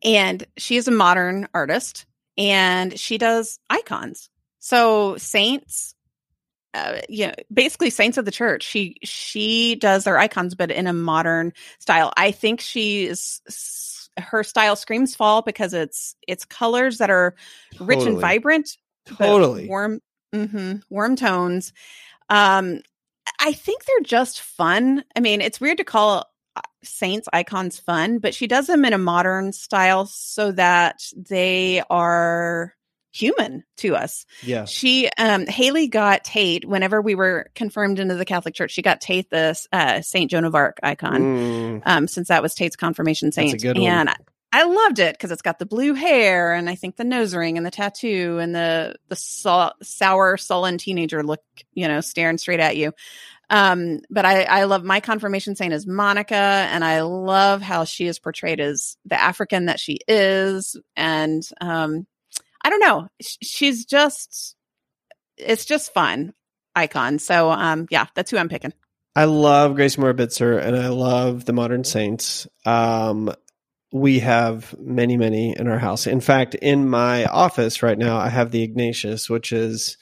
and 0.03 0.47
she 0.57 0.77
is 0.77 0.89
a 0.89 0.93
modern 0.93 1.47
artist, 1.53 2.07
and 2.39 2.99
she 2.99 3.19
does 3.19 3.59
icons. 3.69 4.31
So 4.61 5.19
saints, 5.19 5.95
uh, 6.73 7.01
you 7.11 7.27
know, 7.27 7.35
basically 7.53 7.91
saints 7.91 8.17
of 8.17 8.25
the 8.25 8.31
church. 8.31 8.63
She 8.63 8.97
she 9.03 9.75
does 9.75 10.05
their 10.05 10.17
icons, 10.17 10.55
but 10.55 10.71
in 10.71 10.87
a 10.87 10.95
modern 10.95 11.53
style. 11.81 12.15
I 12.17 12.31
think 12.31 12.63
she 12.63 13.05
is 13.05 13.43
her 14.19 14.43
style 14.43 14.75
screams 14.75 15.15
fall 15.15 15.43
because 15.43 15.75
it's 15.75 16.17
it's 16.27 16.47
colors 16.47 16.97
that 16.97 17.11
are 17.11 17.35
totally. 17.73 17.97
rich 17.97 18.07
and 18.07 18.19
vibrant, 18.19 18.79
totally 19.05 19.69
warm 19.69 20.01
Mm-hmm. 20.35 20.77
Warm 20.91 21.17
tones. 21.17 21.73
Um, 22.29 22.81
I 23.41 23.53
think 23.53 23.85
they're 23.85 24.01
just 24.01 24.41
fun. 24.41 25.05
I 25.17 25.21
mean, 25.21 25.41
it's 25.41 25.61
weird 25.61 25.79
to 25.79 25.85
call 25.85 26.27
uh, 26.57 26.61
Saints 26.83 27.29
icons 27.33 27.79
fun, 27.79 28.19
but 28.19 28.35
she 28.35 28.47
does 28.47 28.67
them 28.67 28.85
in 28.85 28.93
a 28.93 28.99
modern 28.99 29.53
style 29.53 30.07
so 30.07 30.53
that 30.53 31.03
they 31.17 31.83
are 31.89 32.75
human 33.15 33.63
to 33.77 33.95
us. 33.95 34.27
Yeah. 34.43 34.65
She 34.65 35.09
um 35.17 35.47
Haley 35.47 35.87
got 35.87 36.25
Tate 36.25 36.65
whenever 36.65 37.01
we 37.01 37.15
were 37.15 37.49
confirmed 37.55 38.01
into 38.01 38.17
the 38.17 38.25
Catholic 38.25 38.55
Church. 38.55 38.73
She 38.73 38.83
got 38.83 39.01
Tate 39.01 39.31
this 39.31 39.69
uh, 39.73 40.01
Saint 40.01 40.33
Joan 40.33 40.45
of 40.45 40.55
Arc 40.57 40.79
icon. 40.83 41.23
Mm. 41.23 41.83
Um 41.87 42.09
since 42.09 42.29
that 42.29 42.43
was 42.43 42.55
Tate's 42.55 42.75
confirmation 42.75 43.31
saint. 43.31 43.65
and 43.65 44.11
I 44.55 44.63
loved 44.63 45.01
it 45.01 45.15
because 45.15 45.33
it's 45.33 45.43
got 45.43 45.59
the 45.59 45.67
blue 45.67 45.95
hair 45.95 46.55
and 46.55 46.71
I 46.71 46.77
think 46.77 46.95
the 46.95 47.03
nose 47.03 47.35
ring 47.35 47.57
and 47.57 47.67
the 47.67 47.73
tattoo 47.73 48.39
and 48.41 48.55
the 48.55 48.95
the 49.09 49.17
sour 49.17 50.37
sullen 50.37 50.79
teenager 50.79 51.25
look, 51.25 51.43
you 51.73 51.89
know, 51.89 52.01
staring 52.01 52.39
straight 52.39 52.61
at 52.61 52.77
you. 52.77 52.93
Um, 53.51 53.99
but 54.11 54.25
I, 54.25 54.45
I 54.45 54.65
love 54.65 54.85
my 54.85 55.01
confirmation 55.01 55.57
saint 55.57 55.75
is 55.75 55.89
Monica, 55.89 56.37
and 56.37 56.85
I 56.85 57.03
love 57.03 57.63
how 57.63 57.83
she 57.83 58.07
is 58.07 58.21
portrayed 58.21 58.61
as 58.61 58.97
the 59.05 59.21
African 59.21 59.67
that 59.67 59.81
she 59.81 59.99
is. 60.07 60.77
And 60.95 61.43
um, 61.61 62.07
I 62.63 62.71
don't 62.71 62.79
know, 62.79 63.09
she's 63.21 63.85
just 63.85 64.55
it's 65.37 65.65
just 65.65 65.93
fun 65.93 66.33
icon. 66.77 67.19
So 67.19 67.51
um, 67.51 67.89
yeah, 67.91 68.07
that's 68.15 68.31
who 68.31 68.39
I'm 68.39 68.49
picking. 68.49 68.73
I 69.17 69.25
love 69.25 69.75
Grace 69.75 69.97
Morbitzer 69.97 70.61
and 70.61 70.77
I 70.77 70.89
love 70.89 71.45
the 71.45 71.53
Modern 71.53 71.83
Saints. 71.83 72.47
Um, 72.65 73.33
we 73.95 74.19
have 74.19 74.75
many, 74.81 75.17
many 75.17 75.57
in 75.57 75.69
our 75.69 75.79
house. 75.79 76.09
In 76.09 76.21
fact, 76.21 76.57
in 76.57 76.89
my 76.89 77.27
office 77.27 77.81
right 77.81 77.97
now, 77.97 78.17
I 78.17 78.29
have 78.29 78.51
the 78.51 78.65
Ignatius, 78.65 79.31
which 79.31 79.53
is 79.53 79.97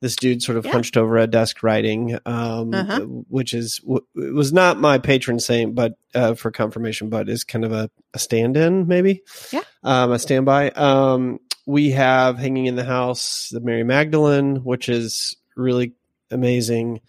this 0.00 0.14
dude 0.14 0.44
sort 0.44 0.58
of 0.58 0.64
yeah. 0.64 0.70
hunched 0.70 0.96
over 0.96 1.18
a 1.18 1.26
desk 1.26 1.64
writing, 1.64 2.16
um, 2.24 2.72
uh-huh. 2.72 3.00
which 3.00 3.52
is 3.52 3.78
w- 3.78 4.06
was 4.14 4.52
not 4.52 4.78
my 4.78 4.98
patron 4.98 5.40
saint, 5.40 5.74
but 5.74 5.94
uh, 6.14 6.34
for 6.34 6.52
confirmation, 6.52 7.08
but 7.08 7.28
is 7.28 7.42
kind 7.42 7.64
of 7.64 7.72
a, 7.72 7.90
a 8.14 8.20
stand-in, 8.20 8.86
maybe, 8.86 9.22
yeah, 9.50 9.62
um, 9.82 10.12
a 10.12 10.20
standby. 10.20 10.70
Um, 10.70 11.40
we 11.66 11.90
have 11.90 12.38
hanging 12.38 12.66
in 12.66 12.76
the 12.76 12.84
house 12.84 13.48
the 13.50 13.60
Mary 13.60 13.82
Magdalene, 13.82 14.62
which 14.62 14.88
is 14.88 15.36
really 15.56 15.94
amazing. 16.30 17.00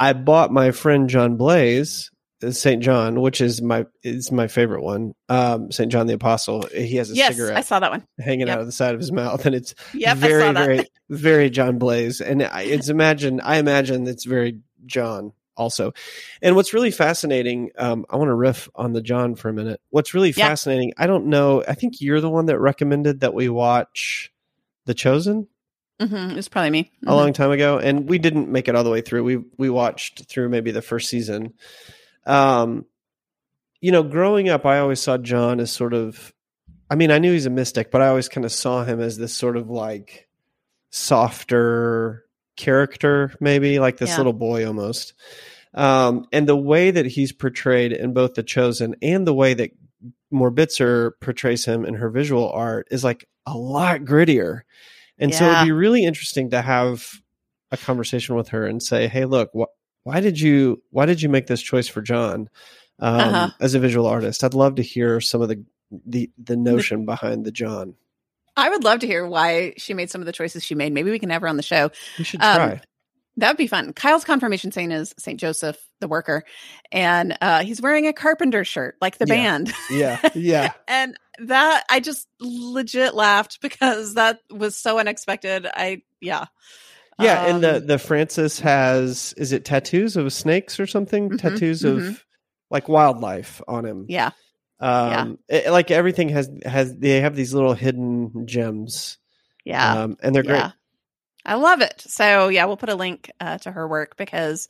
I 0.00 0.12
bought 0.12 0.52
my 0.52 0.72
friend 0.72 1.08
John 1.08 1.36
Blaze 1.36 2.10
Saint 2.50 2.82
John, 2.82 3.20
which 3.20 3.40
is 3.40 3.60
my 3.60 3.86
is 4.02 4.30
my 4.30 4.46
favorite 4.46 4.82
one. 4.82 5.14
Um, 5.28 5.72
Saint 5.72 5.90
John 5.90 6.06
the 6.06 6.14
Apostle. 6.14 6.66
He 6.72 6.96
has 6.96 7.10
a 7.10 7.14
yes, 7.14 7.34
cigarette. 7.34 7.56
I 7.56 7.62
saw 7.62 7.80
that 7.80 7.90
one 7.90 8.06
hanging 8.18 8.46
yep. 8.46 8.56
out 8.56 8.60
of 8.60 8.66
the 8.66 8.72
side 8.72 8.94
of 8.94 9.00
his 9.00 9.10
mouth, 9.10 9.44
and 9.44 9.54
it's 9.54 9.74
yep, 9.92 10.16
very 10.18 10.52
very 10.52 10.86
very 11.08 11.50
John 11.50 11.78
Blaze. 11.78 12.20
And 12.20 12.42
it's 12.42 12.88
imagine 12.88 13.40
I 13.40 13.56
imagine 13.56 14.06
it's 14.06 14.24
very 14.24 14.60
John 14.86 15.32
also. 15.56 15.92
And 16.40 16.56
what's 16.56 16.72
really 16.72 16.92
fascinating, 16.92 17.70
um, 17.76 18.06
I 18.08 18.16
want 18.16 18.28
to 18.28 18.34
riff 18.34 18.68
on 18.74 18.92
the 18.92 19.02
John 19.02 19.34
for 19.34 19.48
a 19.48 19.52
minute. 19.52 19.80
What's 19.90 20.14
really 20.14 20.30
yeah. 20.30 20.48
fascinating, 20.48 20.92
I 20.96 21.06
don't 21.06 21.26
know. 21.26 21.64
I 21.66 21.74
think 21.74 22.00
you're 22.00 22.20
the 22.20 22.30
one 22.30 22.46
that 22.46 22.58
recommended 22.58 23.20
that 23.20 23.34
we 23.34 23.48
watch 23.48 24.32
The 24.86 24.94
Chosen. 24.94 25.48
Mm-hmm. 26.00 26.30
It 26.30 26.36
was 26.36 26.48
probably 26.48 26.70
me 26.70 26.84
mm-hmm. 26.84 27.08
a 27.08 27.16
long 27.16 27.32
time 27.32 27.50
ago, 27.50 27.78
and 27.78 28.08
we 28.08 28.18
didn't 28.18 28.48
make 28.48 28.68
it 28.68 28.76
all 28.76 28.84
the 28.84 28.90
way 28.90 29.00
through. 29.00 29.24
We 29.24 29.38
we 29.56 29.68
watched 29.68 30.26
through 30.26 30.48
maybe 30.48 30.70
the 30.70 30.80
first 30.80 31.10
season. 31.10 31.54
Um, 32.26 32.86
you 33.80 33.92
know, 33.92 34.02
growing 34.02 34.48
up, 34.48 34.66
I 34.66 34.78
always 34.78 35.00
saw 35.00 35.18
John 35.18 35.60
as 35.60 35.70
sort 35.70 35.94
of. 35.94 36.32
I 36.90 36.94
mean, 36.94 37.10
I 37.10 37.18
knew 37.18 37.32
he's 37.32 37.46
a 37.46 37.50
mystic, 37.50 37.90
but 37.90 38.00
I 38.00 38.08
always 38.08 38.28
kind 38.28 38.44
of 38.44 38.52
saw 38.52 38.82
him 38.82 39.00
as 39.00 39.18
this 39.18 39.36
sort 39.36 39.56
of 39.56 39.68
like 39.68 40.28
softer 40.90 42.24
character, 42.56 43.32
maybe 43.40 43.78
like 43.78 43.98
this 43.98 44.10
yeah. 44.10 44.16
little 44.16 44.32
boy 44.32 44.66
almost. 44.66 45.14
Um, 45.74 46.26
and 46.32 46.48
the 46.48 46.56
way 46.56 46.90
that 46.90 47.06
he's 47.06 47.32
portrayed 47.32 47.92
in 47.92 48.14
both 48.14 48.34
The 48.34 48.42
Chosen 48.42 48.96
and 49.02 49.26
the 49.26 49.34
way 49.34 49.54
that 49.54 49.70
Morbitzer 50.32 51.12
portrays 51.20 51.64
him 51.64 51.84
in 51.84 51.94
her 51.94 52.10
visual 52.10 52.50
art 52.50 52.88
is 52.90 53.04
like 53.04 53.28
a 53.46 53.56
lot 53.56 54.00
grittier. 54.00 54.62
And 55.18 55.30
yeah. 55.30 55.38
so 55.38 55.50
it'd 55.50 55.64
be 55.64 55.72
really 55.72 56.04
interesting 56.04 56.50
to 56.50 56.62
have 56.62 57.06
a 57.70 57.76
conversation 57.76 58.34
with 58.34 58.48
her 58.48 58.66
and 58.66 58.82
say, 58.82 59.08
"Hey, 59.08 59.24
look, 59.24 59.50
wh- 59.56 59.72
why 60.08 60.20
did 60.20 60.40
you 60.40 60.82
why 60.88 61.04
did 61.04 61.20
you 61.20 61.28
make 61.28 61.48
this 61.48 61.60
choice 61.60 61.86
for 61.86 62.00
John 62.00 62.48
um, 62.98 63.14
uh-huh. 63.20 63.50
as 63.60 63.74
a 63.74 63.78
visual 63.78 64.06
artist?" 64.06 64.42
I'd 64.42 64.54
love 64.54 64.76
to 64.76 64.82
hear 64.82 65.20
some 65.20 65.42
of 65.42 65.50
the 65.50 65.62
the 66.06 66.30
the 66.42 66.56
notion 66.56 67.04
behind 67.04 67.44
the 67.44 67.52
John. 67.52 67.94
I 68.56 68.70
would 68.70 68.84
love 68.84 69.00
to 69.00 69.06
hear 69.06 69.26
why 69.26 69.74
she 69.76 69.92
made 69.92 70.10
some 70.10 70.22
of 70.22 70.26
the 70.26 70.32
choices 70.32 70.64
she 70.64 70.74
made. 70.74 70.94
Maybe 70.94 71.10
we 71.10 71.18
can 71.18 71.28
have 71.28 71.42
her 71.42 71.48
on 71.48 71.58
the 71.58 71.62
show. 71.62 71.90
We 72.16 72.24
should 72.24 72.40
try. 72.40 72.72
Um, 72.72 72.80
that 73.36 73.48
would 73.48 73.58
be 73.58 73.66
fun. 73.66 73.92
Kyle's 73.92 74.24
confirmation 74.24 74.72
saint 74.72 74.94
is 74.94 75.14
Saint 75.18 75.38
Joseph, 75.38 75.76
the 76.00 76.08
worker, 76.08 76.42
and 76.90 77.36
uh, 77.42 77.62
he's 77.62 77.82
wearing 77.82 78.06
a 78.06 78.14
carpenter 78.14 78.64
shirt, 78.64 78.96
like 79.02 79.18
the 79.18 79.26
yeah. 79.28 79.34
band. 79.34 79.72
Yeah, 79.90 80.20
yeah. 80.34 80.72
and 80.88 81.18
that 81.40 81.84
I 81.90 82.00
just 82.00 82.26
legit 82.40 83.14
laughed 83.14 83.58
because 83.60 84.14
that 84.14 84.40
was 84.50 84.74
so 84.74 84.98
unexpected. 84.98 85.66
I 85.66 86.00
yeah. 86.22 86.46
Yeah, 87.20 87.42
um, 87.42 87.50
and 87.50 87.64
the 87.64 87.76
um, 87.76 87.86
the 87.86 87.98
Francis 87.98 88.60
has 88.60 89.34
is 89.36 89.52
it 89.52 89.64
tattoos 89.64 90.16
of 90.16 90.32
snakes 90.32 90.78
or 90.78 90.86
something? 90.86 91.30
Mm-hmm, 91.30 91.36
tattoos 91.36 91.82
mm-hmm. 91.82 92.08
of 92.08 92.24
like 92.70 92.88
wildlife 92.88 93.60
on 93.66 93.84
him. 93.84 94.06
Yeah. 94.08 94.30
Um 94.80 95.38
yeah. 95.48 95.56
It, 95.56 95.70
like 95.70 95.90
everything 95.90 96.28
has 96.28 96.50
has 96.64 96.96
they 96.96 97.20
have 97.20 97.34
these 97.34 97.52
little 97.52 97.74
hidden 97.74 98.46
gems. 98.46 99.18
Yeah. 99.64 100.02
Um, 100.02 100.16
and 100.22 100.34
they're 100.34 100.42
great. 100.42 100.58
Yeah. 100.58 100.70
I 101.44 101.54
love 101.54 101.80
it. 101.80 102.02
So 102.06 102.48
yeah, 102.48 102.66
we'll 102.66 102.76
put 102.76 102.90
a 102.90 102.94
link 102.94 103.30
uh, 103.40 103.58
to 103.58 103.72
her 103.72 103.88
work 103.88 104.16
because 104.16 104.68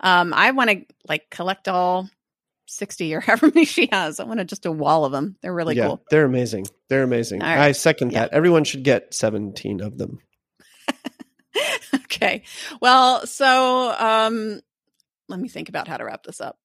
um, 0.00 0.34
I 0.34 0.50
want 0.50 0.70
to 0.70 0.84
like 1.08 1.30
collect 1.30 1.68
all 1.68 2.08
60 2.66 3.14
or 3.14 3.20
however 3.22 3.46
many 3.54 3.64
she 3.64 3.88
has. 3.92 4.18
I 4.20 4.24
want 4.24 4.40
to 4.40 4.44
just 4.44 4.66
a 4.66 4.72
wall 4.72 5.04
of 5.04 5.12
them. 5.12 5.36
They're 5.40 5.54
really 5.54 5.76
yeah, 5.76 5.86
cool. 5.86 6.02
They're 6.10 6.24
amazing. 6.24 6.66
They're 6.88 7.04
amazing. 7.04 7.40
Right. 7.40 7.58
I 7.58 7.72
second 7.72 8.12
yeah. 8.12 8.22
that. 8.22 8.32
Everyone 8.32 8.64
should 8.64 8.82
get 8.82 9.14
17 9.14 9.80
of 9.80 9.98
them. 9.98 10.18
Okay. 12.06 12.42
Well, 12.80 13.26
so 13.26 13.94
um 13.98 14.60
let 15.28 15.40
me 15.40 15.48
think 15.48 15.68
about 15.68 15.88
how 15.88 15.96
to 15.96 16.04
wrap 16.04 16.22
this 16.22 16.40
up. 16.40 16.58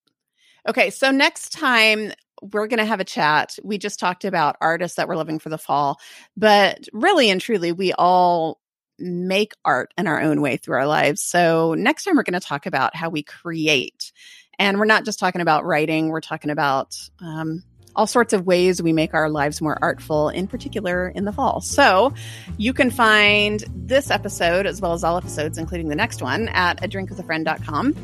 Okay, 0.68 0.90
so 0.92 1.12
next 1.12 1.50
time 1.50 2.12
we're 2.42 2.68
going 2.68 2.80
to 2.80 2.86
have 2.86 3.00
a 3.00 3.06
chat. 3.06 3.58
We 3.64 3.78
just 3.78 4.00
talked 4.00 4.26
about 4.26 4.56
artists 4.62 4.98
that 4.98 5.08
we're 5.08 5.16
living 5.16 5.40
for 5.40 5.50
the 5.50 5.58
fall, 5.58 6.00
but 6.36 6.88
really 6.94 7.30
and 7.30 7.42
truly 7.42 7.72
we 7.72 7.94
all 7.94 8.60
make 9.00 9.54
art 9.66 9.94
in 9.98 10.08
our 10.08 10.22
own 10.22 10.42
way 10.42 10.58
through 10.58 10.76
our 10.76 10.88
lives. 10.88 11.22
So 11.22 11.74
next 11.76 12.04
time 12.04 12.16
we're 12.16 12.24
going 12.24 12.40
to 12.40 12.46
talk 12.46 12.66
about 12.66 12.96
how 12.96 13.10
we 13.10 13.24
create. 13.24 14.12
And 14.60 14.78
we're 14.78 14.86
not 14.86 15.06
just 15.06 15.20
talking 15.20 15.42
about 15.42 15.66
writing, 15.66 16.10
we're 16.10 16.22
talking 16.22 16.52
about 16.52 16.96
um, 17.20 17.64
all 17.96 18.08
sorts 18.08 18.34
of 18.34 18.46
ways 18.46 18.82
we 18.82 18.94
make 18.94 19.14
our 19.14 19.30
lives 19.30 19.62
more 19.62 19.78
artful, 19.82 20.30
in 20.30 20.48
particular 20.48 21.10
in 21.10 21.26
the 21.26 21.32
fall. 21.32 21.62
So 21.62 22.14
you 22.58 22.74
can 22.74 22.90
find 22.92 23.64
this 23.76 24.12
episode 24.12 24.66
as 24.66 24.82
well 24.82 24.94
as 24.94 25.04
all 25.04 25.18
episodes, 25.18 25.58
including 25.58 25.90
the 25.90 25.96
next 25.96 26.22
one, 26.22 26.48
at 26.50 26.84
a 26.84 26.88
drink 26.88 27.10
with 27.10 27.20
a 27.20 27.24
drinkwithafriend.com. 27.24 27.96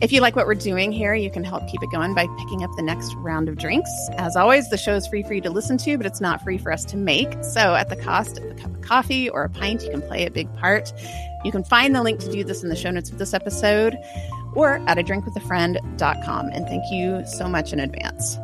If 0.00 0.12
you 0.12 0.22
like 0.22 0.34
what 0.34 0.46
we're 0.46 0.54
doing 0.54 0.92
here, 0.92 1.14
you 1.14 1.30
can 1.30 1.44
help 1.44 1.68
keep 1.68 1.82
it 1.82 1.90
going 1.90 2.14
by 2.14 2.26
picking 2.38 2.64
up 2.64 2.70
the 2.74 2.82
next 2.82 3.14
round 3.16 3.50
of 3.50 3.58
drinks. 3.58 3.90
As 4.16 4.34
always, 4.34 4.70
the 4.70 4.78
show 4.78 4.94
is 4.94 5.06
free 5.06 5.22
for 5.22 5.34
you 5.34 5.42
to 5.42 5.50
listen 5.50 5.76
to, 5.78 5.98
but 5.98 6.06
it's 6.06 6.22
not 6.22 6.42
free 6.42 6.56
for 6.56 6.72
us 6.72 6.86
to 6.86 6.96
make. 6.96 7.28
So, 7.44 7.74
at 7.74 7.90
the 7.90 7.96
cost 7.96 8.38
of 8.38 8.44
a 8.44 8.54
cup 8.54 8.74
of 8.74 8.80
coffee 8.80 9.28
or 9.28 9.44
a 9.44 9.50
pint, 9.50 9.82
you 9.82 9.90
can 9.90 10.00
play 10.00 10.24
a 10.24 10.30
big 10.30 10.52
part. 10.56 10.94
You 11.44 11.52
can 11.52 11.64
find 11.64 11.94
the 11.94 12.02
link 12.02 12.18
to 12.20 12.32
do 12.32 12.44
this 12.44 12.62
in 12.62 12.70
the 12.70 12.76
show 12.76 12.90
notes 12.90 13.10
of 13.10 13.18
this 13.18 13.34
episode 13.34 13.94
or 14.54 14.82
at 14.86 14.96
a 14.96 15.02
drink 15.02 15.26
with 15.26 15.36
a 15.36 15.40
drinkwithafriend.com. 15.40 16.50
And 16.52 16.66
thank 16.66 16.90
you 16.90 17.22
so 17.26 17.46
much 17.46 17.74
in 17.74 17.80
advance. 17.80 18.38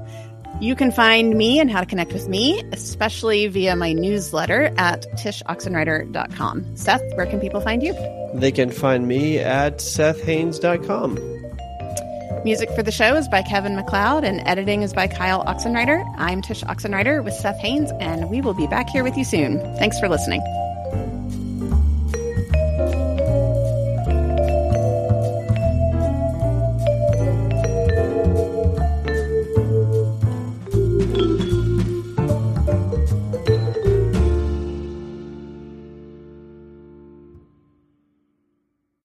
You 0.59 0.75
can 0.75 0.91
find 0.91 1.37
me 1.37 1.61
and 1.61 1.71
how 1.71 1.81
to 1.81 1.87
connect 1.87 2.15
with 2.15 2.29
me, 2.29 2.63
especially 2.73 3.47
via 3.47 3.77
my 3.77 3.93
newsletter 3.93 4.73
at 4.79 5.05
tshoxenreider.com. 5.13 6.77
Seth, 6.77 7.03
where 7.15 7.27
can 7.27 7.41
people 7.41 7.61
find 7.61 7.83
you? 7.83 7.93
They 8.35 8.53
can 8.53 8.71
find 8.71 9.07
me 9.07 9.39
at 9.39 9.79
sethhaines.com. 9.79 11.37
Music 12.45 12.71
for 12.71 12.83
the 12.83 12.93
show 12.93 13.17
is 13.17 13.29
by 13.29 13.43
Kevin 13.43 13.77
MacLeod 13.77 14.25
and 14.25 14.41
editing 14.47 14.83
is 14.83 14.95
by 14.95 15.09
Kyle 15.09 15.45
Oxenreider. 15.45 16.05
I'm 16.17 16.41
Tsh 16.41 16.63
Oxenreider 16.65 17.23
with 17.23 17.35
Seth 17.35 17.59
Haines, 17.59 17.91
and 18.01 18.31
we 18.31 18.41
will 18.41 18.55
be 18.55 18.67
back 18.69 18.89
here 18.89 19.03
with 19.03 19.17
you 19.17 19.25
soon. 19.25 19.59
Thanks 19.77 19.99
for 19.99 20.09
listening. 20.09 20.41